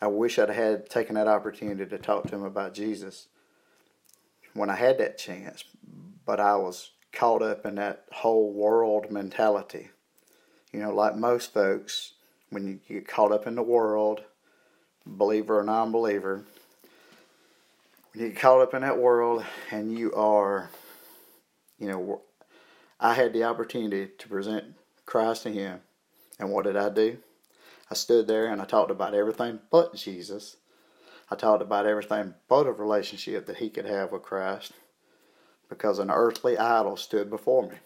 I 0.00 0.06
wish 0.06 0.38
I'd 0.38 0.50
had 0.50 0.88
taken 0.88 1.16
that 1.16 1.26
opportunity 1.26 1.84
to 1.84 1.98
talk 1.98 2.28
to 2.28 2.34
him 2.34 2.44
about 2.44 2.74
Jesus 2.74 3.26
when 4.54 4.70
I 4.70 4.76
had 4.76 4.98
that 4.98 5.18
chance, 5.18 5.64
but 6.24 6.38
I 6.38 6.56
was 6.56 6.90
caught 7.12 7.42
up 7.42 7.66
in 7.66 7.76
that 7.76 8.04
whole 8.12 8.52
world 8.52 9.10
mentality. 9.10 9.90
You 10.72 10.80
know, 10.80 10.94
like 10.94 11.16
most 11.16 11.52
folks, 11.52 12.12
when 12.50 12.66
you 12.66 12.80
get 12.88 13.08
caught 13.08 13.32
up 13.32 13.46
in 13.46 13.56
the 13.56 13.62
world, 13.62 14.22
believer 15.04 15.58
or 15.58 15.64
non 15.64 15.90
believer, 15.90 16.44
when 18.12 18.24
you 18.24 18.28
get 18.30 18.40
caught 18.40 18.60
up 18.60 18.74
in 18.74 18.82
that 18.82 18.98
world 18.98 19.44
and 19.72 19.98
you 19.98 20.12
are, 20.14 20.70
you 21.78 21.88
know, 21.88 22.20
I 23.00 23.14
had 23.14 23.32
the 23.32 23.44
opportunity 23.44 24.10
to 24.16 24.28
present 24.28 24.74
Christ 25.06 25.44
to 25.44 25.50
him 25.50 25.80
and 26.38 26.50
what 26.50 26.64
did 26.64 26.76
I 26.76 26.88
do? 26.88 27.18
I 27.90 27.94
stood 27.94 28.26
there 28.26 28.46
and 28.46 28.60
I 28.60 28.64
talked 28.64 28.90
about 28.90 29.14
everything 29.14 29.60
but 29.70 29.94
Jesus. 29.94 30.56
I 31.30 31.36
talked 31.36 31.62
about 31.62 31.86
everything 31.86 32.34
but 32.48 32.66
a 32.66 32.72
relationship 32.72 33.46
that 33.46 33.56
he 33.56 33.70
could 33.70 33.86
have 33.86 34.12
with 34.12 34.22
Christ 34.22 34.72
because 35.68 35.98
an 35.98 36.10
earthly 36.10 36.56
idol 36.56 36.96
stood 36.96 37.30
before 37.30 37.68
me. 37.68 37.76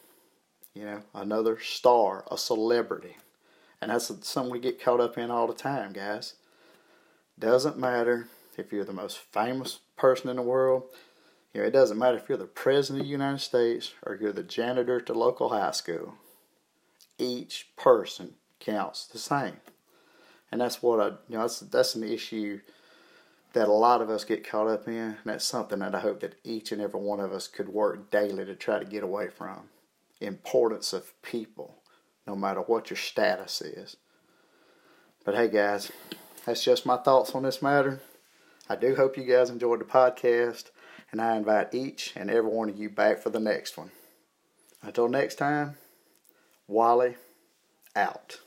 You 0.75 0.85
know, 0.85 1.03
another 1.15 1.59
star, 1.61 2.25
a 2.31 2.38
celebrity. 2.38 3.17
And 3.81 3.91
that's 3.91 4.12
something 4.27 4.53
we 4.53 4.61
get 4.61 4.83
caught 4.83 5.01
up 5.01 5.19
in 5.19 5.31
all 5.31 5.47
the 5.47 5.55
time, 5.55 5.93
guys. 5.93 6.35
Doesn't 7.38 7.79
matter 7.79 8.29
if 8.57 8.73
you're 8.73 8.85
the 8.85 8.93
most 8.93 9.19
famous 9.19 9.81
person 9.97 10.31
in 10.31 10.37
the 10.37 10.43
world. 10.43 10.85
You 11.53 11.61
know, 11.61 11.67
it 11.67 11.73
doesn't 11.73 11.99
matter 11.99 12.17
if 12.17 12.29
you're 12.29 12.38
the 12.38 12.45
president 12.45 13.01
of 13.01 13.07
the 13.07 13.12
United 13.12 13.41
States 13.41 13.93
or 14.05 14.17
you're 14.21 14.33
the 14.33 14.43
janitor 14.43 15.01
to 15.01 15.12
local 15.12 15.51
high 15.51 15.73
school. 15.73 16.15
Each 17.19 17.69
person 17.77 18.35
counts 18.64 19.07
the 19.07 19.18
same. 19.18 19.57
And 20.51 20.61
that's 20.61 20.83
what 20.83 21.01
I, 21.01 21.07
you 21.29 21.37
know, 21.37 21.40
that's, 21.40 21.61
that's 21.61 21.94
an 21.94 22.05
issue 22.05 22.61
that 23.53 23.68
a 23.68 23.72
lot 23.72 24.01
of 24.01 24.11
us 24.11 24.25
get 24.25 24.48
caught 24.48 24.68
up 24.68 24.87
in. 24.87 24.94
And 24.94 25.16
that's 25.25 25.44
something 25.44 25.81
that 25.81 25.94
I 25.94 26.01
hope 26.01 26.20
that 26.20 26.37
each 26.44 26.72
and 26.72 26.81
every 26.81 27.01
one 27.01 27.20
of 27.20 27.33
us 27.33 27.48
could 27.48 27.68
work 27.68 28.11
daily 28.11 28.44
to 28.44 28.55
try 28.55 28.79
to 28.79 28.85
get 28.85 29.03
away 29.03 29.29
from. 29.29 29.68
Importance 30.20 30.92
of 30.92 31.20
people, 31.22 31.83
no 32.27 32.37
matter 32.37 32.61
what 32.61 32.90
your 32.90 32.96
status 32.96 33.61
is. 33.61 33.96
But 35.25 35.35
hey, 35.35 35.48
guys, 35.48 35.90
that's 36.44 36.64
just 36.64 36.87
my 36.87 36.96
thoughts 36.96 37.35
on 37.35 37.42
this 37.44 37.62
matter. 37.62 38.01
I 38.68 38.77
do 38.77 38.94
hope 38.94 39.16
you 39.16 39.25
guys 39.25 39.51
enjoyed 39.51 39.81
the 39.81 39.85
podcast, 39.85 40.70
and 41.11 41.20
I 41.20 41.37
invite 41.37 41.75
each 41.75 42.12
and 42.16 42.31
every 42.31 42.51
one 42.51 42.68
of 42.68 42.79
you 42.79 42.88
back 42.88 43.18
for 43.18 43.31
the 43.31 43.40
next 43.40 43.77
one. 43.77 43.90
Until 44.83 45.09
next 45.09 45.37
time, 45.37 45.77
Wally 46.66 47.16
out. 47.94 48.40